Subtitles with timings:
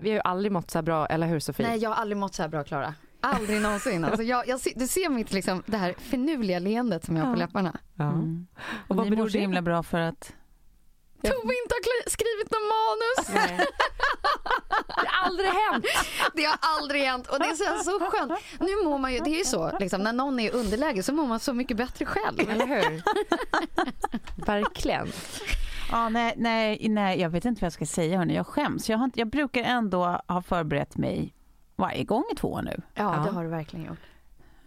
[0.00, 1.68] Vi har ju aldrig mått så här bra, eller hur Sofie?
[1.68, 2.94] Nej, jag har aldrig mått så här bra Klara.
[3.20, 4.04] Aldrig någonsin.
[4.04, 7.32] Alltså jag, jag, ser- du ser mitt liksom, det här finurliga leendet som jag har
[7.32, 7.78] på läpparna.
[7.94, 8.04] Ja.
[8.04, 8.46] Mm.
[8.88, 10.32] Och vad Ni beror mår så det himla bra för att...
[11.22, 13.46] Tove inte har skrivit någon manus.
[15.02, 15.84] Det har aldrig hänt.
[16.34, 18.32] Det har aldrig hänt och det känns så skönt.
[18.60, 21.12] Nu mår man ju, det är ju så, liksom, när någon är i underläge så
[21.12, 22.40] mår man så mycket bättre själv.
[22.50, 23.02] Eller hur?
[24.46, 25.12] Verkligen.
[25.90, 28.34] Ja, nej, nej, nej, jag vet inte vad jag ska säga hörni.
[28.34, 28.88] Jag skäms.
[28.90, 31.34] Jag, har inte, jag brukar ändå ha förberett mig
[31.76, 32.80] varje gång i två år nu.
[32.94, 33.22] Ja, Ja.
[33.24, 33.98] det har du verkligen gjort.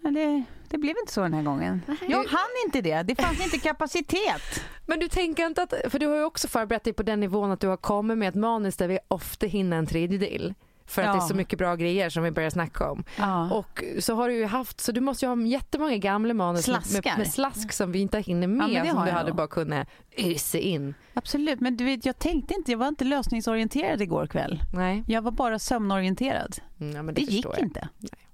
[0.01, 1.81] Det, det blev inte så den här gången.
[2.07, 3.03] Jag hann inte det.
[3.03, 4.63] Det fanns inte kapacitet.
[4.85, 7.51] Men du tänker inte att, för du har ju också förberett dig på den nivån
[7.51, 10.53] att du har kommit med ett manus där vi ofta hinner en tredjedel.
[10.85, 11.13] För att Ja.
[11.13, 13.03] det är så mycket bra grejer som vi börjar snacka om.
[13.17, 13.51] Ja.
[13.51, 17.17] Och så har du ju haft, så du måste ju ha jättemånga gamla manus med,
[17.17, 19.37] med, slask som vi inte hinner med Ja, det som du hade nog.
[19.37, 20.93] bara kunnat ösa in.
[21.13, 24.59] Absolut, men du vet, jag tänkte inte, jag var inte lösningsorienterad igår kväll.
[24.73, 26.55] Nej, Jag var bara sömnorienterad.
[26.79, 27.63] mm, ja, men Det, det, gick förstår jag.
[27.67, 27.89] inte.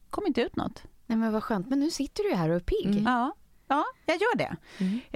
[0.09, 0.83] kom inte ut något.
[1.05, 2.85] Nej men vad skönt, men nu sitter du här och är pigg.
[2.91, 3.03] Mm.
[3.03, 3.31] Ja,
[3.69, 4.55] ja jag gör det.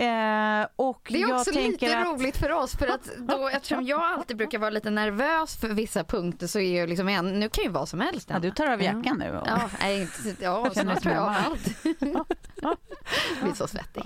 [0.04, 2.08] Eh, och Det är också lite att...
[2.08, 6.04] roligt för oss för att då, eftersom jag alltid brukar vara lite nervös för vissa
[6.04, 8.48] punkter så är jag liksom en, nu kan ju vad som helst Ja, hända.
[8.48, 9.38] du tar av jackan nu.
[9.38, 9.48] Och...
[9.48, 10.08] Ja, nej,
[10.40, 11.86] ja snart tar jag av allt.
[12.62, 12.78] Jag
[13.44, 14.04] blir så svettig.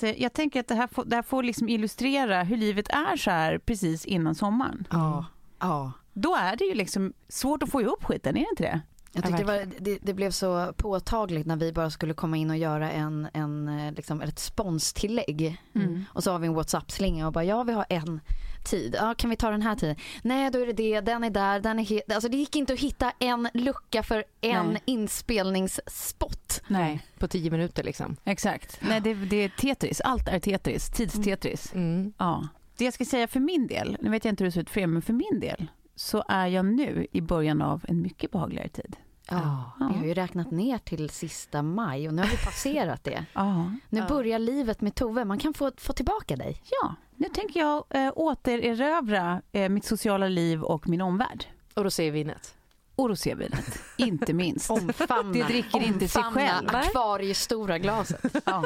[0.00, 3.16] Så Jag tänker att det här får, det här får liksom illustrera hur livet är
[3.16, 4.86] så här precis innan sommaren.
[4.90, 5.26] Ja.
[5.60, 5.92] ja.
[6.12, 8.80] Då är det ju liksom svårt att få ihop skiten, är det inte det?
[9.14, 12.50] Jag tyckte det, var, det, det blev så påtagligt när vi bara skulle komma in
[12.50, 15.62] och göra en, en, eh, liksom, ett sponstillägg.
[15.74, 16.04] Mm.
[16.08, 18.20] Och så har vi en WhatsApp-slinga och bara ja vi har en
[18.64, 18.96] tid.
[18.98, 19.96] Ja, kan vi ta den här tiden?
[20.22, 22.80] Nej då är det det, den är där, den är Alltså det gick inte att
[22.80, 24.82] hitta en lucka för en Nej.
[24.84, 26.62] inspelningsspot.
[26.68, 28.16] Nej, På tio minuter liksom.
[28.24, 28.78] exakt.
[28.80, 30.00] Nej, det, det är Tetris.
[30.00, 30.90] Allt är Tetris.
[30.90, 31.74] Tidstetris.
[31.74, 32.12] Mm.
[32.18, 32.48] Ja.
[32.76, 34.70] Det jag ska säga för min del, nu vet jag inte hur det ser ut
[34.70, 35.66] för er, men för min del
[35.96, 38.96] så är jag nu i början av en mycket behagligare tid.
[39.30, 39.88] Ja, Ja.
[39.92, 43.24] vi har ju räknat ner till sista maj och nu har vi passerat det.
[43.34, 43.72] Ja.
[43.88, 44.06] Nu Ja.
[44.08, 46.60] börjar livet med Tove, man kan få, få tillbaka dig.
[46.82, 51.44] Ja, nu tänker jag eh, återerövra eh, mitt sociala liv och min omvärld.
[51.74, 52.54] Och då vinet.
[52.96, 54.70] Och rosévinet, inte minst.
[54.70, 56.68] Omfamna, Det dricker inte sig omfamna själv.
[56.74, 58.36] akvariestora glaset.
[58.46, 58.64] Ja.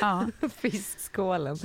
[0.00, 0.26] Ja.
[0.48, 1.56] Fiskskålen.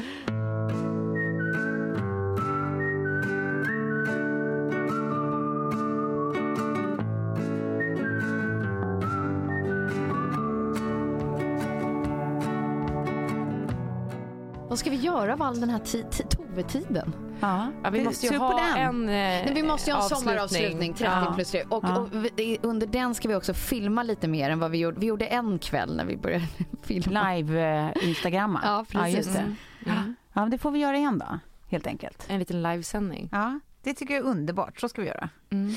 [15.03, 17.13] Göra av all den här ti- ti- Tove-tiden?
[17.39, 17.67] Ja.
[17.83, 21.03] Ja, vi måste ju ha en eh, Men vi måste ju ha en sommaravslutning, 30
[21.25, 21.31] Ja.
[21.35, 21.63] plus 3.
[21.69, 21.97] Och, Ja.
[21.97, 24.99] och vi- under den ska vi också filma lite mer än vad vi gjorde.
[24.99, 26.45] Vi gjorde en kväll när vi började
[26.83, 27.33] filma.
[27.33, 28.61] Live-instagramma.
[28.63, 29.15] Ja, precis.
[29.17, 29.39] just det.
[29.39, 29.55] Mm.
[29.85, 30.15] Mm.
[30.33, 32.25] Ja, men det får vi göra igen då, helt enkelt.
[32.27, 33.29] En liten livesändning.
[33.31, 34.79] Ja, det tycker jag är underbart.
[34.79, 35.29] Så ska vi göra.
[35.49, 35.75] Mm.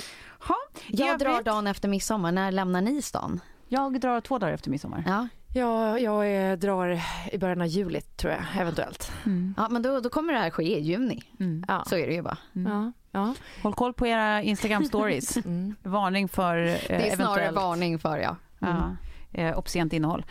[0.49, 0.55] Ha,
[0.89, 2.33] Jag övrigt- drar dagen efter midsommar.
[2.33, 3.41] När lämnar ni stan?
[3.69, 5.05] Jag drar två dagar efter midsommar.
[5.07, 7.01] Ja, Ja, jag är, drar
[7.33, 9.13] i början av juli tror jag, eventuellt.
[9.27, 9.55] Mm.
[9.57, 11.23] Ja, men då, då kommer det här ske i juni.
[11.41, 11.65] Mm.
[11.69, 11.85] Ja.
[11.87, 12.39] Så är det ju bara.
[12.53, 13.35] Ja, ja.
[13.63, 15.37] Håll koll på era Instagram stories.
[15.47, 15.75] Mm.
[15.83, 18.37] Varning för eh, Det är snarare eventuellt varning för ja.
[18.59, 18.97] ja,
[19.33, 20.25] eh, obscent innehåll.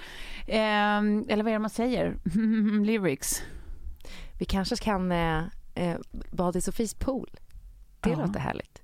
[0.48, 2.16] Eh, eller vad är det man säger?
[2.86, 3.44] Lyrics.
[4.40, 5.44] Vi kanske kan eh,
[5.76, 5.98] eh,
[6.31, 7.30] bada i Sofies pool.
[8.00, 8.16] Det Ja.
[8.26, 8.81] låter härligt.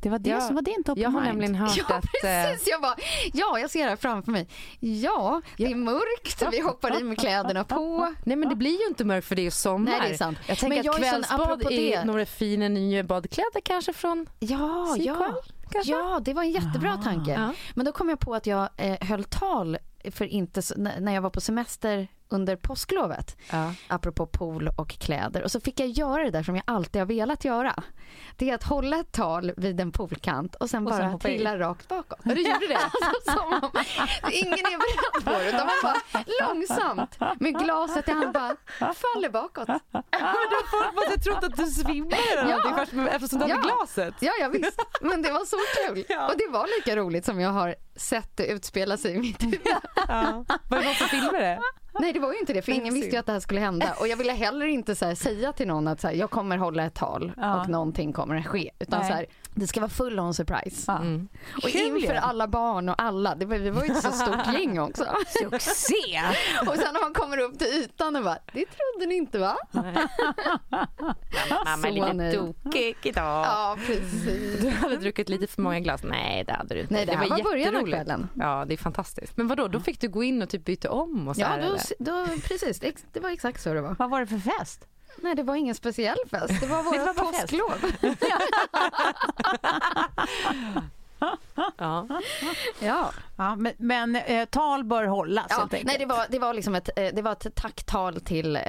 [0.00, 1.32] Det var det Ja, som var din top Jag har mind.
[1.32, 2.04] nämligen hört Ja, att...
[2.04, 2.68] eh, precis.
[2.68, 2.94] Jag bara,
[3.32, 4.48] ja, jag ser det här framför mig.
[4.80, 8.14] Ja, det är mörkt, vi hoppar i med kläderna på.
[8.24, 9.90] Nej men det blir ju inte mörkt för det är sommar.
[9.90, 10.38] Nej, det är sant.
[10.46, 14.96] Jag tänker Men jag att kvällsbad är det- några fina nya badkläder kanske från Ja,
[14.98, 15.34] ja.
[15.70, 15.92] kanske?
[15.92, 17.02] Ja, det var en jättebra Ah.
[17.02, 17.30] tanke.
[17.32, 17.52] Ja.
[17.74, 19.78] Men då kom jag på att jag eh, höll tal
[20.10, 23.36] för inte så, när jag var på semester under påsklovet.
[23.50, 23.72] Ja.
[23.88, 25.42] Apropå pool och kläder.
[25.42, 27.82] Och så fick jag göra det där som jag alltid har velat göra.
[28.36, 31.18] Det är att hålla ett tal vid en poolkant och sen Och sen bara i.
[31.20, 32.18] trilla rakt bakåt.
[32.18, 32.78] Och du gjorde det?
[33.28, 33.70] Alltså, om,
[34.32, 35.48] ingen är beredd på det.
[35.48, 38.56] Utan man bara långsamt med glaset i hand bara
[38.94, 39.68] faller bakåt.
[40.70, 42.74] Folk måste trott att du svimmade eller Ja.
[42.76, 43.76] först eftersom du hade Ja.
[43.76, 44.14] glaset.
[44.20, 44.80] Ja, ja visst.
[45.00, 45.98] Men det var så kul.
[46.28, 49.60] Och det var lika roligt som jag har sett det utspela sig i mitt huvud.
[50.08, 50.44] Ja.
[50.68, 51.60] Var det någon som filmade det?
[52.00, 53.94] Nej, det var ju inte det, för ingen visste ju att det här skulle hända.
[54.00, 56.56] Och jag ville heller inte så här, säga till någon att så här, jag kommer
[56.56, 57.60] hålla ett tal Ja.
[57.60, 58.70] och någonting kommer att ske.
[58.78, 59.08] Utan Nej.
[59.08, 59.26] så här,
[59.58, 60.84] det ska vara full on surprise.
[60.86, 60.98] Ja.
[60.98, 61.28] Mm.
[61.62, 63.34] Och Kul inför alla barn och alla.
[63.34, 65.04] Det var, vi var ju ett så stort gäng också.
[65.28, 66.20] Succé!
[66.68, 69.56] Och sen när man kommer upp till ytan och bara, det trodde ni inte va?
[71.64, 73.44] Mamma är lite tokig idag.
[73.46, 74.60] Ja, precis.
[74.60, 76.02] Du hade druckit lite för många glas.
[76.02, 76.94] Nej, det hade du inte.
[76.94, 78.28] Nej, det här var början av kvällen.
[78.34, 79.36] Ja, det är fantastiskt.
[79.36, 81.60] Men vadå, då fick du gå in och typ byta om och så Ja, här,
[81.60, 82.80] då, då, precis.
[83.12, 83.96] Det var exakt så det var.
[83.98, 84.86] Vad var det för fest?
[85.22, 86.60] Nej, det var ingen speciell fest.
[86.60, 87.92] Det var vårt påsklov.
[91.76, 92.06] Ja.
[92.80, 93.10] Ja.
[93.36, 96.88] Ja, men men eh, tal bör hållas Ja, nej, det var, det var liksom ett,
[96.96, 98.62] eh, det var ett tacktal till eh,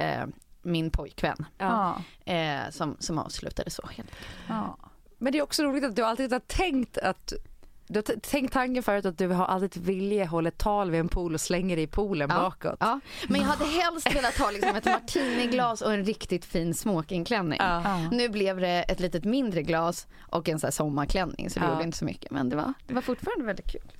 [0.62, 2.02] min pojkvän Ja.
[2.24, 3.88] eh, som, som avslutade så.
[3.96, 4.10] Helt.
[4.48, 4.76] Ja.
[5.18, 7.32] Men det är också roligt att du alltid har tänkt att
[7.90, 11.08] du har tänkt tanken förut att du har alltid vilja hålla ett tal vid en
[11.08, 12.36] pool och slänger det i poolen Ja.
[12.40, 12.76] bakåt.
[12.80, 17.58] Ja, men jag hade helst velat ha liksom ett martiniglas och en riktigt fin smokingklänning.
[17.62, 18.08] Ja.
[18.12, 21.72] Nu blev det ett litet mindre glas och en så här sommarklänning så det Ja.
[21.72, 22.30] gjorde inte så mycket.
[22.30, 23.92] Men det var, det var fortfarande väldigt kul.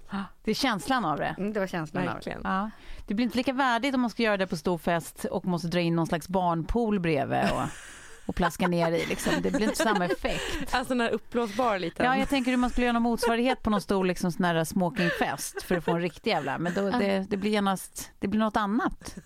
[0.45, 1.35] Det är känslan av det.
[1.39, 2.37] Mm, det var känslan av det.
[2.45, 2.71] Ja.
[3.07, 5.69] Det blir inte lika värdigt om man ska göra det på stor fest och måste
[5.69, 7.63] dra in någon slags barnpool bredvid och,
[8.31, 9.07] och plaska ner i.
[9.07, 9.33] Liksom.
[9.43, 10.75] Det blir inte samma effekt.
[10.75, 12.07] Alltså den här uppblåsbar liten.
[12.07, 14.65] Ja, jag tänker hur man skulle göra någon motsvarighet på någon stor liksom, sån här
[14.65, 16.59] smokingfest för att få en riktig jävla.
[16.59, 19.17] Men då, det, det blir genast, det blir något annat.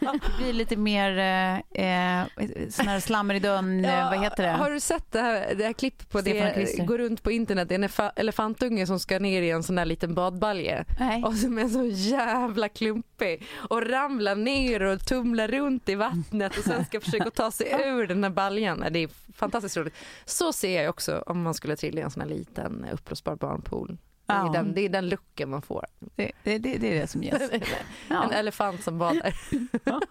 [0.00, 2.26] Det blir lite mer eh, eh,
[2.70, 4.50] sån här slammer i dörren, eh, vad heter det?
[4.50, 7.68] Har du sett det här, det här klipp på Stefan det går runt på internet?
[7.68, 11.24] Det är en efa- elefantunge som ska ner i en sån där liten badbalje Nej.
[11.24, 16.64] och som är så jävla klumpig och ramlar ner och tumlar runt i vattnet och
[16.64, 18.84] sen ska försöka ta sig ur den här baljan.
[18.90, 19.94] Det är fantastiskt roligt.
[20.24, 23.98] Så ser jag också om man skulle trilla i en sån här liten uppblåsbar barnpool.
[24.26, 24.52] Det är, Ja.
[24.52, 25.86] den, det är den looken man får.
[26.16, 27.50] Det, det, det, det är det som ges.
[27.52, 27.60] En
[28.08, 28.32] Ja.
[28.32, 29.34] elefant som badar.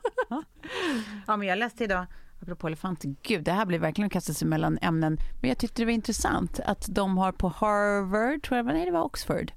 [1.27, 2.05] Ja, men jag läste idag,
[2.41, 5.17] apropå elefanter, gud det här blir verkligen att kasta sig mellan ämnen.
[5.41, 8.91] Men jag tyckte det var intressant att de har på Harvard, tror jag, nej det
[8.91, 9.51] var Oxford,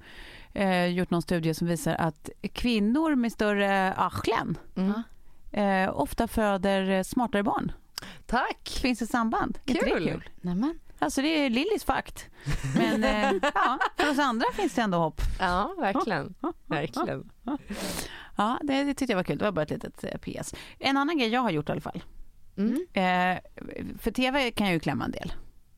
[0.52, 5.02] eh, gjort någon studie som visar att kvinnor med större arslen Mm.
[5.52, 7.72] eh, ofta föder smartare barn.
[8.26, 8.78] Tack!
[8.82, 9.58] Finns ett samband.
[9.66, 10.08] Är inte det Kul.
[10.08, 10.28] kul?
[10.40, 10.78] Nämen.
[10.98, 12.28] Alltså det är Lillys fakt.
[12.76, 15.20] Men eh, ja, för oss andra finns det ändå hopp.
[15.40, 16.34] Ja, verkligen.
[16.66, 17.30] verkligen.
[18.36, 19.38] Ja, det, det tyckte jag var kul.
[19.38, 20.54] Det var bara ett litet eh, PS.
[20.78, 22.02] En annan grej jag har gjort i alla fall.
[22.56, 22.86] Mm.
[22.92, 23.40] Eh,
[23.98, 25.32] för tv kan jag ju klämma en del.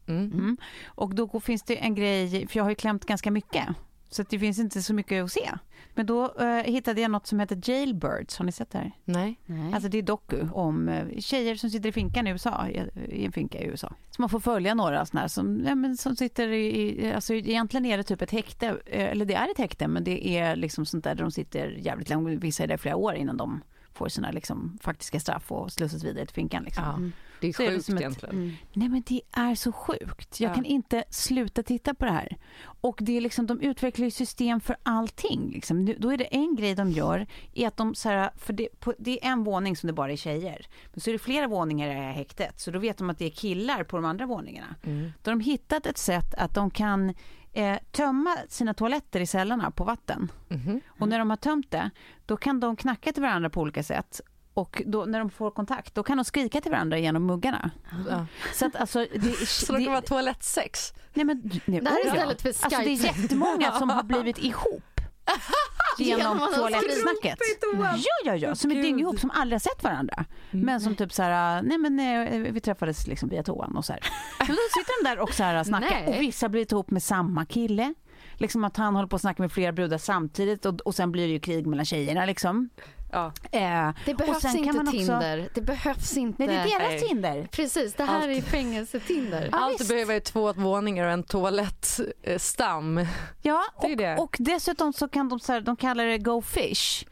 [0.06, 0.32] Mm.
[0.32, 0.56] Mm.
[0.86, 3.66] Och då finns det en grej, för jag har ju klämt ganska mycket.
[4.08, 5.50] Så att det finns inte så mycket att se.
[5.94, 8.38] Men då eh, hittade jag något som heter Jailbirds.
[8.38, 8.92] Har ni sett det här?
[9.04, 9.40] Nej.
[9.46, 9.72] Nej.
[9.74, 13.24] Alltså det är doku om eh, tjejer som sitter i finkan i USA, i, i
[13.24, 13.94] en finka i USA.
[14.10, 17.34] Så man får följa några sådana här som, ja, men som sitter i, i, alltså
[17.34, 20.56] egentligen är det typ ett häkte, eh, eller det är ett häkte men det är
[20.56, 23.60] liksom sånt där, där de sitter jävligt länge, vissa är där flera år innan de
[23.94, 26.62] får sina liksom, faktiska straff och slussas vidare till finkan.
[26.64, 26.84] Liksom.
[26.84, 28.34] Ja, det är Så är det sjukt som ett- egentligen.
[28.36, 28.52] Mm.
[28.72, 30.40] Nej men det är så sjukt.
[30.40, 30.54] Jag Ja.
[30.54, 32.36] kan inte sluta titta på det här.
[32.80, 35.50] Och det är liksom, de utvecklar ju system för allting.
[35.54, 35.84] Liksom.
[35.84, 38.68] Nu- Då är det en grej de gör, är att de så här, för det,
[38.80, 40.66] på, det är en våning som det bara är tjejer.
[40.92, 42.60] Men så är det flera våningar i det här häktet.
[42.60, 44.74] Så då vet de att det är killar på de andra våningarna.
[44.82, 45.12] Mm.
[45.22, 47.14] Då har de hittat ett sätt att de kan
[47.54, 50.32] eh, tömma sina toaletter i cellerna på vatten.
[50.48, 50.80] Mhm.
[50.88, 51.90] Och när de har tömt det,
[52.26, 54.20] då kan de knacka till varandra på olika sätt.
[54.54, 57.70] Och då, när de får kontakt, då kan de skrika till varandra genom muggarna.
[58.10, 58.26] Ja.
[58.54, 60.92] Så att alltså, det, Så det kan vara toalettsex?
[61.14, 63.20] Nej, men, nej, Det här är istället för Alltså det är Skype.
[63.20, 64.93] jättemånga som har blivit ihop
[65.98, 67.38] Genom toalettsnacket.
[67.78, 68.54] Ja, ja, ja.
[68.54, 68.84] Som är Gud.
[68.84, 70.24] dynghop som aldrig har sett varandra.
[70.50, 73.92] Men som typ så här, nej men eh, vi träffades liksom via toan och så
[73.92, 74.02] här.
[74.38, 76.08] Men då sitter de där och så här snackar Nej.
[76.16, 77.94] och vissa har blivit ihop med samma kille.
[78.34, 81.26] Liksom att han håller på att snacka med flera brudar samtidigt och, och sen blir
[81.26, 82.70] det ju krig mellan tjejerna liksom.
[83.14, 83.32] Ja.
[83.52, 85.48] Eh, Det och behövs inte också- Tinder.
[85.54, 86.46] Det behövs inte.
[86.46, 87.08] Nej, det är deras Nej.
[87.08, 87.48] Tinder.
[87.52, 88.24] Precis, det här Allt.
[88.38, 89.48] är fängelse-Tinder.
[89.52, 89.90] Allt visst.
[89.90, 93.06] behöver är två våningar och en toalettstam.
[93.42, 94.16] Ja, Det är och, det.
[94.16, 97.04] och dessutom så kan de, så här, de kallar det go fish.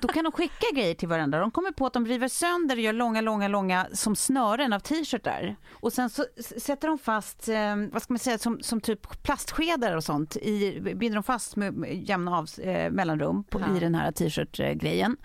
[0.00, 1.38] Då kan de skicka grejer till varandra.
[1.40, 4.78] De kommer på att de river sönder och gör långa, långa, långa som snören av
[4.80, 5.56] t-shirtar.
[5.72, 6.24] Och sen så
[6.58, 10.36] sätter de fast, eh, vad ska man säga, som, som typ plastskedar och sånt.
[10.36, 13.76] I, binder de fast med, med jämna av, eh, mellanrum på, Ja.
[13.76, 15.16] i den här t-shirt-grejen.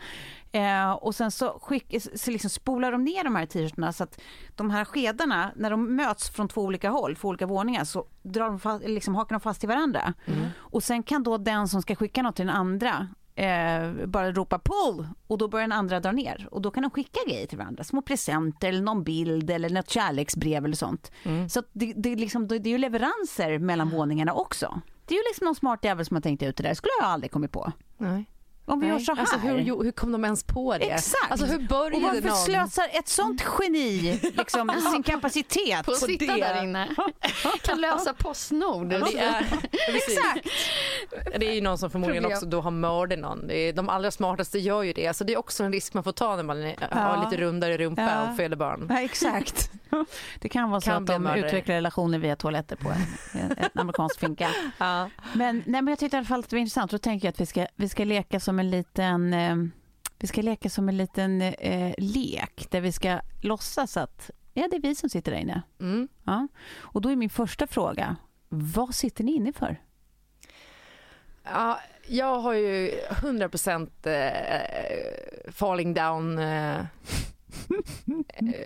[0.51, 4.21] Eh, och sen så, skick, så liksom spolar de ner de här t-shirtarna så att
[4.55, 8.45] de här skedarna, när de möts från två olika håll, två olika våningar, så drar
[8.45, 10.13] de fast, liksom hakar de fast till varandra.
[10.57, 14.59] Och sen kan då den som ska skicka något till den andra eh, bara ropa
[14.59, 17.57] pull och då börjar den andra dra ner och då kan de skicka grejer till
[17.57, 21.11] varandra, små presenter eller någon bild eller något kärleksbrev eller sånt.
[21.49, 24.81] Så att det, det, är liksom, det är ju leveranser mellan våningarna också.
[25.05, 27.07] Det är ju liksom någon smart jävel som har tänkt ut det där, skulle jag
[27.09, 27.71] aldrig kommit på.
[27.97, 28.25] Nej.
[28.69, 29.19] Om vi gör så här.
[29.21, 30.85] Alltså, hur, hur kom de ens på det?
[30.91, 31.31] Exakt.
[31.31, 32.37] Alltså, hur och började varför någon?
[32.37, 36.39] slösar ett sånt geni liksom, sin kapacitet På att sitta det.
[36.41, 36.87] där inne.
[37.61, 38.89] Kan lösa Postnord.
[38.89, 39.45] Det är.
[39.95, 40.47] Exakt.
[41.39, 42.37] det är ju någon som förmodligen Problem.
[42.37, 43.47] också då har mördat någon.
[43.47, 45.07] Det är, de allra smartaste gör ju det.
[45.07, 47.77] Alltså, det är också en risk man får ta när man är- har lite rundare
[47.77, 48.29] rumpa Ja.
[48.31, 48.87] och föder barn.
[48.89, 49.71] Ja, exakt.
[50.39, 51.47] Det kan vara så Kan att de mördare.
[51.47, 54.49] utvecklar relationer via toaletter på en, en amerikansk finka.
[54.77, 55.09] Ja.
[55.33, 56.91] Men, nej, men jag tyckte i alla fall att det var intressant.
[56.91, 59.55] Då tänker jag att vi ska, vi ska leka som en liten eh,
[60.19, 64.75] vi ska leka som en liten eh, lek där vi ska låtsas att ja, det
[64.75, 65.61] är vi som sitter där inne.
[65.79, 66.07] Mm.
[66.23, 66.47] Ja.
[66.77, 68.15] Och då är min första fråga,
[68.49, 69.81] vad sitter ni inne för?
[71.43, 76.39] Ja, jag har ju 100% eh, falling down.
[76.39, 76.85] Eh, eh,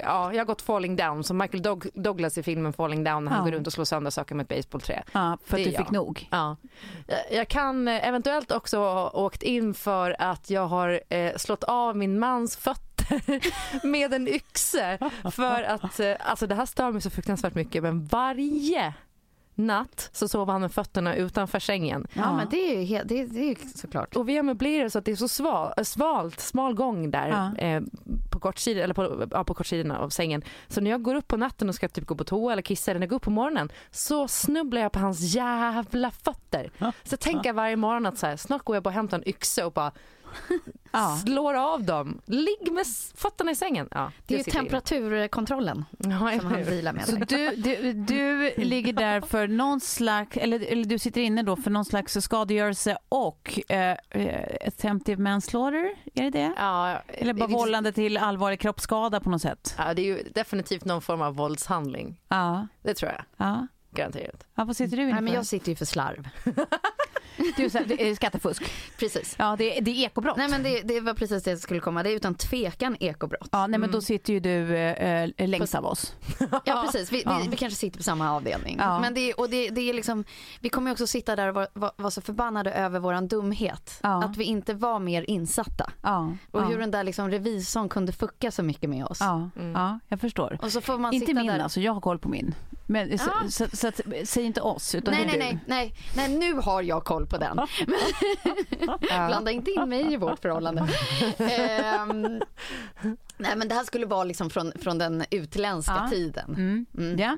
[0.02, 3.32] ja, jag har gått falling down som Michael Doug- Douglas i filmen Falling down när
[3.32, 3.46] han Ja.
[3.46, 5.04] går runt och slår sönder saker med ett basebollträ.
[5.12, 5.92] Ja, för att du fick jag.
[5.92, 6.28] nog.
[6.32, 6.58] Ja.
[7.08, 11.64] Jag- Jag kan eh, eventuellt också ha åkt in för att jag har eh, slått
[11.64, 13.42] av min mans fötter
[13.88, 14.98] med en yxe.
[15.32, 18.94] För att, eh, alltså det här stör mig så fruktansvärt mycket men varje
[19.56, 22.08] natt så sover han med fötterna utanför sängen.
[22.14, 24.16] Ja, men det är ju helt, det, är- det är ju såklart.
[24.16, 27.28] Och vi har möblerat så att det är så sval, äh, svalt, smal gång där
[27.28, 27.58] Ja.
[27.66, 27.82] eh,
[28.32, 30.42] på, kortsidor, eller på, ja, på kortsidorna av sängen.
[30.68, 32.92] Så när jag går upp på natten och ska typ gå på toa eller kissa
[32.92, 36.72] eller när jag går upp på morgonen så snubblar jag på hans jävla fötter.
[37.04, 39.28] Så jag tänker varje morgon att så här, snart går jag bara och hämtar en
[39.30, 39.92] yxa och bara
[40.92, 41.18] Ja.
[41.26, 42.22] slår av dem.
[42.26, 42.86] Ligg med
[43.16, 43.88] fötterna i sängen.
[43.92, 46.08] Ja, Det är ju temperaturkontrollen Ja,
[46.40, 47.06] som han vilar med.
[47.06, 51.56] Så du, du, du ligger där för någon slags, eller, eller du sitter inne då
[51.56, 53.98] för någon slags skadegörelse och eh,
[54.68, 56.54] attempted manslaughter, är det det?
[56.58, 59.76] Ja, Eller bara det, vållande till allvarlig kroppsskada på något sätt?
[59.78, 62.20] ja, det är ju definitivt någon form av våldshandling.
[62.28, 62.68] Ja.
[62.84, 63.68] Det tror jag, ja.
[63.92, 64.46] garanterat.
[64.56, 65.38] ja vad sitter du inne Nej, men för?
[65.38, 66.28] jag sitter ju för slarv.
[67.38, 68.64] Du, det är skattefusk.
[69.00, 69.36] Precis.
[69.40, 70.38] Ja, det, är- det är ekobrott.
[70.38, 72.04] Nej men det, det var precis det jag skulle komma.
[72.04, 73.50] Det är utan tvekan ekobrott.
[73.52, 76.16] Ja, nej, men då sitter ju du eh, eh, längst av oss.
[76.66, 77.40] Ja precis, vi, Ja.
[77.44, 78.76] vi, vi kanske sitter på samma avdelning.
[78.80, 79.00] Ja.
[79.00, 80.24] Men det, och det, det är liksom,
[80.60, 84.00] vi kommer också sitta där och vara, vara, vara så förbannade över våran dumhet.
[84.04, 84.24] Ja.
[84.24, 85.92] Att vi inte var mer insatta.
[86.02, 89.18] Ja, Och ja, hur den där liksom revisorn kunde fucka så mycket med oss.
[89.22, 89.72] ja, Mm.
[89.72, 90.58] ja, jag förstår.
[90.62, 91.60] Och så får man Inte sitta min där.
[91.60, 92.56] alltså, jag har koll på min.
[92.86, 93.50] Men, så, Ja.
[93.50, 95.60] så, så, att, säg inte oss, utan Nej det är nej, du.
[95.74, 97.60] nej nej nej nu har jag koll på den.
[99.28, 100.88] Blanda inte in mig i vårt förhållande.
[101.38, 102.22] Ehm,
[103.38, 106.10] nej men det här skulle vara liksom från, från den utländska Ja.
[106.10, 106.50] tiden.
[106.56, 106.86] Mm.
[106.98, 107.20] Mm.
[107.20, 107.38] Ja,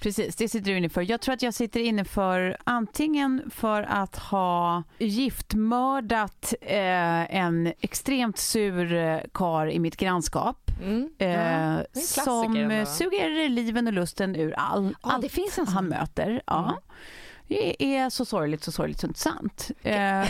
[0.00, 0.36] precis.
[0.36, 1.10] Det sitter du inne för.
[1.10, 8.38] Jag tror att jag sitter inne för antingen för att ha giftmördat eh, en extremt
[8.38, 10.67] sur eh, kar i mitt grannskap.
[10.82, 11.10] Mm.
[11.18, 12.86] Eh, som ändå.
[12.86, 15.74] suger liven och lusten ur all, Ja, allt det finns en sån.
[15.74, 16.42] han möter.
[16.46, 16.58] Ja.
[16.64, 16.74] Mm.
[17.50, 19.70] Det är så sorgligt, så sorgligt, så inte sant.
[19.82, 20.24] Eh,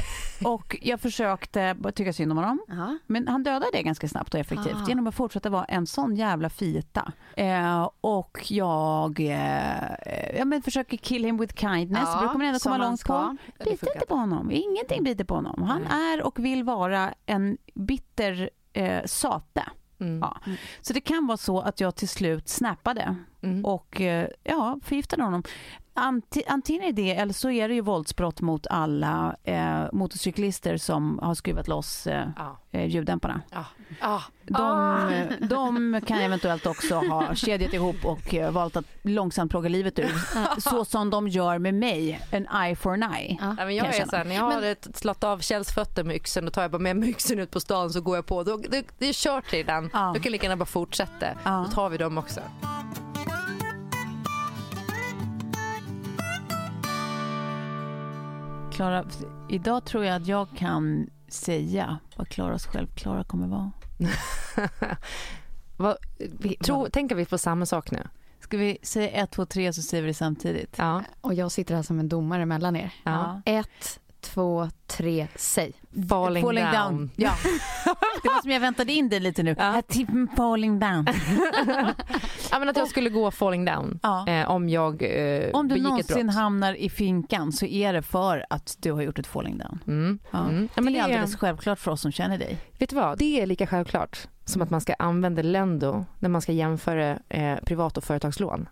[0.44, 2.60] och jag försökte bara tycka synd om honom.
[2.68, 2.98] Ja.
[3.06, 4.84] Men han dödade det ganska snabbt och effektivt Ah.
[4.88, 7.12] genom att fortsätta vara en sån jävla fita.
[7.36, 12.02] Eh, och jag eh, ja, men försöker kill him with kindness.
[12.06, 13.36] Ja, brukar man ändå komma långt på.
[13.64, 14.50] Funkar inte på honom.
[14.50, 15.62] Ingenting biter på honom.
[15.62, 19.64] Han är och vill vara en bitter eh, sate.
[20.00, 20.18] Mm.
[20.18, 20.36] Ja.
[20.80, 23.64] Så det kan vara så att jag till slut snappade Mm.
[23.64, 25.42] och eh, ja, förgiftade honom.
[25.98, 31.18] Anti, antingen är det eller så är det ju våldsbrott mot alla eh, motorcyklister som
[31.22, 32.28] har skruvat loss eh,
[32.72, 33.40] eh, ljuddämparna.
[33.50, 33.64] Ja.
[34.00, 34.22] Ja.
[34.44, 35.10] De, Ah.
[35.12, 39.98] eh, de kan eventuellt också ha kedjat ihop och eh, valt att långsamt plåga livet
[39.98, 40.12] ur.
[40.60, 43.38] Så som de gör med mig, en eye for an eye.
[43.40, 43.54] Ja.
[43.58, 46.04] Ja, men jag jag är så här, när jag har ett slått av Kjells fötter
[46.04, 48.26] med yxan och tar jag bara med mig yxan ut på stan så går jag
[48.26, 48.42] på.
[48.42, 49.90] Då, det, det är kört redan.
[49.92, 50.12] Ja.
[50.14, 51.26] Då kan lika gärna bara fortsätta.
[51.44, 52.40] Då tar vi dem också.
[58.78, 59.04] Klara,
[59.48, 63.72] idag tror jag att jag kan säga vad Klaras självklara kommer vara.
[65.76, 68.08] Vad, vi, tro, tänker vi på samma sak nu?
[68.40, 70.74] Ska vi säga ett, två, tre så säger vi det samtidigt?
[70.78, 71.02] Ja.
[71.20, 72.94] Och jag sitter här som en domare mellan er.
[73.04, 73.42] ja.
[73.44, 75.72] Ett, två, tre, säg.
[76.08, 77.10] Falling, down.
[77.16, 77.32] Ja.
[78.22, 79.54] Det var som jag väntade in det lite nu.
[79.58, 79.78] Ja.
[79.78, 81.06] A tip falling down.
[82.50, 84.28] Ja, men att jag skulle gå falling down Ja.
[84.28, 86.36] eh, om jag eh, Om du någonsin brott.
[86.36, 89.78] hamnar i finkan så är det för att du har gjort ett falling down.
[89.86, 90.18] Mm.
[90.30, 90.38] Ja.
[90.48, 90.62] Mm.
[90.62, 92.58] Ja, det men är det alldeles självklart för oss som känner dig.
[92.78, 93.18] Vet du vad?
[93.18, 97.56] Det är lika självklart som att man ska använda Lendo när man ska jämföra eh,
[97.64, 98.68] privat och företagslån.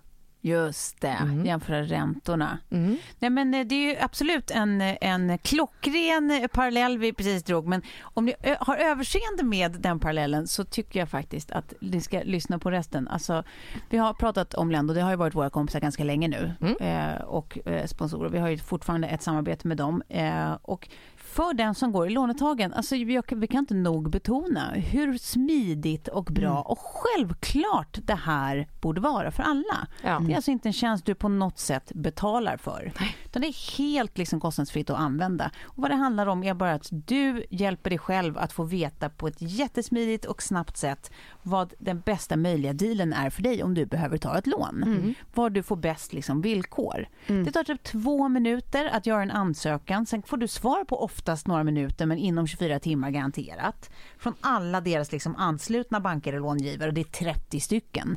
[0.46, 1.46] Just det, Mm.
[1.46, 2.58] jämföra räntorna.
[2.70, 2.96] Mm.
[3.18, 7.66] Nej, men eh, det är ju absolut en, en klockren eh, parallell vi precis drog.
[7.66, 12.20] Men om ni har överseende med den parallellen så tycker jag faktiskt att ni ska
[12.24, 13.08] lyssna på resten.
[13.08, 13.42] Alltså,
[13.90, 16.52] vi har pratat om Lendo, det har ju varit våra kompisar ganska länge nu.
[16.60, 16.76] Mm.
[16.80, 18.30] Eh, och eh, sponsorer.
[18.30, 20.02] Vi har ju fortfarande ett samarbete med dem.
[20.08, 20.88] Eh, och
[21.36, 26.08] för den som går i lånetagen, alltså jag, vi kan inte nog betona hur smidigt
[26.08, 26.62] och bra Mm.
[26.62, 29.86] och självklart det här borde vara för alla.
[30.02, 30.18] Ja.
[30.26, 32.92] Det är alltså inte en tjänst du på något sätt betalar för.
[33.24, 35.50] Utan det är helt liksom kostnadsfritt att använda.
[35.62, 39.08] Och vad det handlar om är bara att du hjälper dig själv att få veta
[39.08, 41.10] på ett jättesmidigt och snabbt sätt
[41.42, 45.14] vad den bästa möjliga dealen är för dig om du behöver ta ett lån.
[45.34, 47.08] Var du får bäst liksom villkor.
[47.26, 50.06] Det tar typ två minuter att göra en ansökan.
[50.06, 53.90] Sen får du svar på oftast några minuter men inom 24 timmar garanterat.
[54.18, 56.90] Från alla deras liksom anslutna banker och långivare.
[56.90, 58.16] Det är 30 stycken.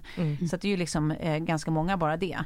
[0.49, 2.37] Så att det är ju liksom, eh, ganska många bara det.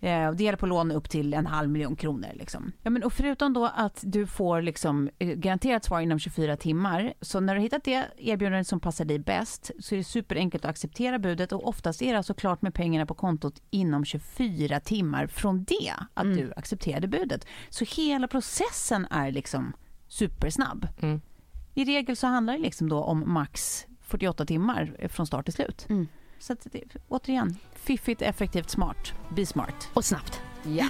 [0.00, 2.28] Eh, Det gäller på lån upp till en halv miljon kronor.
[2.34, 2.72] Liksom.
[2.82, 7.12] Ja, men och förutom då att du får liksom, eh, garanterat svar inom 24 timmar,
[7.20, 10.70] så när du hittat det erbjudandet som passar dig bäst så är det superenkelt att
[10.70, 15.26] acceptera budet och oftast är det alltså klart med pengarna på kontot inom 24 timmar
[15.26, 17.46] från det att du accepterade budet.
[17.68, 19.72] Så hela processen är liksom
[20.08, 20.88] supersnabb.
[21.00, 21.20] Mm.
[21.74, 25.86] I regel så handlar det liksom då om max 48 timmar från start till slut.
[25.88, 26.08] Mm.
[26.38, 29.12] Så att det, återigen, fiffigt, effektivt, smart.
[29.36, 29.88] Be smart.
[29.94, 30.40] Och snabbt.
[30.64, 30.88] Ja.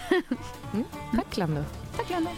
[1.12, 1.64] Tack Lendo.
[1.96, 2.31] Tack Janne.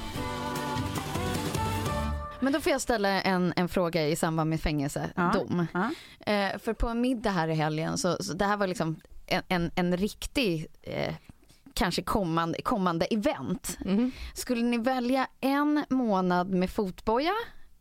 [2.40, 5.66] Men då får jag ställa en, en fråga i samband med fängelsedom.
[5.72, 5.90] Ja.
[6.32, 9.42] Eh, för på en middag här i helgen, så, så det här var liksom en,
[9.48, 11.14] en, en riktig eh,
[11.80, 13.78] kanske kommande, kommande event.
[13.84, 14.12] Mm.
[14.34, 17.32] Skulle ni välja en månad med fotboja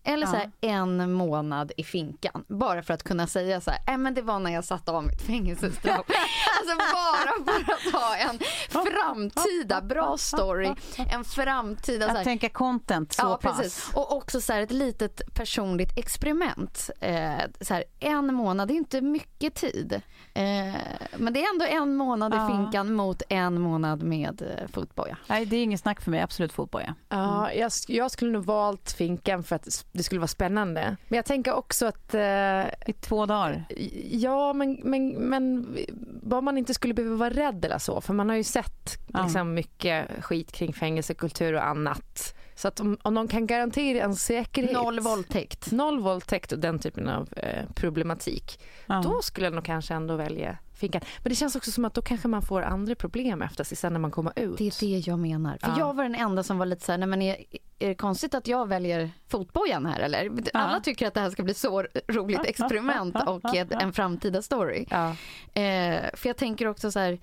[0.04, 2.44] eller så här en månad i finkan?
[2.48, 5.04] Bara för att kunna säga så här, äh, men det var när jag satte av
[5.04, 6.06] mitt fängelsestraff.
[6.60, 10.74] alltså bara för att ha en framtida bra story.
[11.12, 13.58] En framtida så Att här, tänka content så ja, pass.
[13.58, 13.92] precis.
[13.94, 16.90] Och också så här ett litet personligt experiment.
[17.00, 20.02] Eh, så här, en månad, det är inte mycket tid.
[20.34, 20.74] Eh,
[21.18, 22.46] men det är ändå en månad Ja.
[22.46, 25.18] i finkan mot en månad med eh, fotboja.
[25.28, 26.22] Nej, det är ingen snack för mig.
[26.22, 26.96] Absolut fotboja.
[27.10, 30.98] Ja, jag, jag skulle nog valt finkan för att det skulle vara spännande.
[31.08, 33.66] Men jag tänker också att eh, I två dagar.
[34.10, 35.68] Ja, men, men, men
[36.24, 38.02] vad man inte skulle behöva vara rädd eller så.
[38.02, 39.24] För man har ju sett Ja.
[39.24, 42.36] liksom, mycket skit kring fängelsekultur och annat.
[42.60, 44.74] Så att om, om någon kan garantera en säkerhet.
[44.74, 45.72] Noll våldtäkt.
[45.72, 48.60] Noll våldtäkt och den typen av eh, problematik.
[48.86, 49.02] Ja.
[49.04, 51.02] Då skulle jag nog kanske ändå välja finkan.
[51.24, 53.94] Men det känns också som att då kanske man får andra problem efter sig sen
[53.94, 54.58] när man kommer ut.
[54.58, 55.58] Det är det jag menar.
[55.62, 55.76] För Ja.
[55.80, 57.36] jag var den enda som var lite så här, nej men är,
[57.80, 60.32] är det konstigt att jag väljer fotbojan här eller?
[60.54, 64.86] Alla tycker att det här ska bli så roligt experiment och en framtida story.
[64.90, 65.10] Ja.
[65.62, 67.20] Eh, för jag tänker också så här,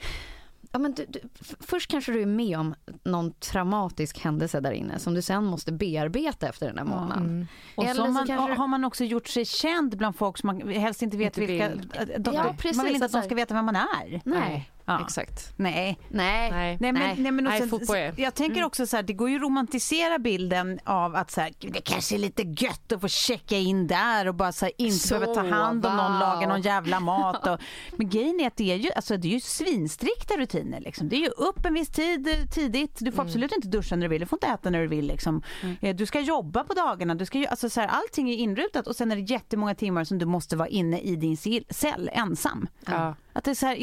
[0.73, 1.21] ja, men du, du,
[1.61, 2.75] först kanske du är med om
[3.05, 7.25] någon traumatisk händelse där inne som du sen måste bearbeta efter den här månaden.
[7.25, 7.47] Mm.
[7.75, 10.39] Och Eller så har så man, kanske- har man också gjort sig känd bland folk
[10.39, 11.69] som man helst inte vet Inte vilka...
[11.69, 12.23] vill.
[12.23, 14.21] De, Ja, man precis, vill inte att de ska veta vem man är.
[14.25, 14.71] Nej.
[14.89, 15.01] Ja.
[15.05, 15.53] Exakt.
[15.57, 15.99] Nej.
[16.09, 16.51] Nej.
[16.51, 16.77] Nej.
[16.81, 17.33] Nej, men, Nej.
[17.33, 20.79] men och Nej, sen, jag tänker också så här, det går ju att romantisera bilden
[20.85, 24.29] av att så här, "Gud, det kanske är lite gött att få checka in där
[24.29, 26.21] och bara så här, inte Så, behöva ta hand om någon, wow.
[26.21, 27.47] laga någon jävla mat.
[27.47, 27.59] Och,
[27.97, 30.81] men grejen är att det är ju, alltså, det är ju svinstrikta rutiner.
[30.81, 31.09] Liksom.
[31.09, 33.27] Det är ju upp en viss tid eh, tidigt, du får Mm.
[33.27, 35.07] absolut inte duscha när du vill, du får inte äta när du vill.
[35.07, 35.43] Liksom.
[35.81, 38.97] Eh, Du ska jobba på dagarna, du ska alltså, så här, allting är inrutat och
[38.97, 42.69] sen är det jättemånga timmar som du måste vara inne i din cell- cell ensam.
[42.87, 43.15] Ja.
[43.37, 43.77] Att det är så här,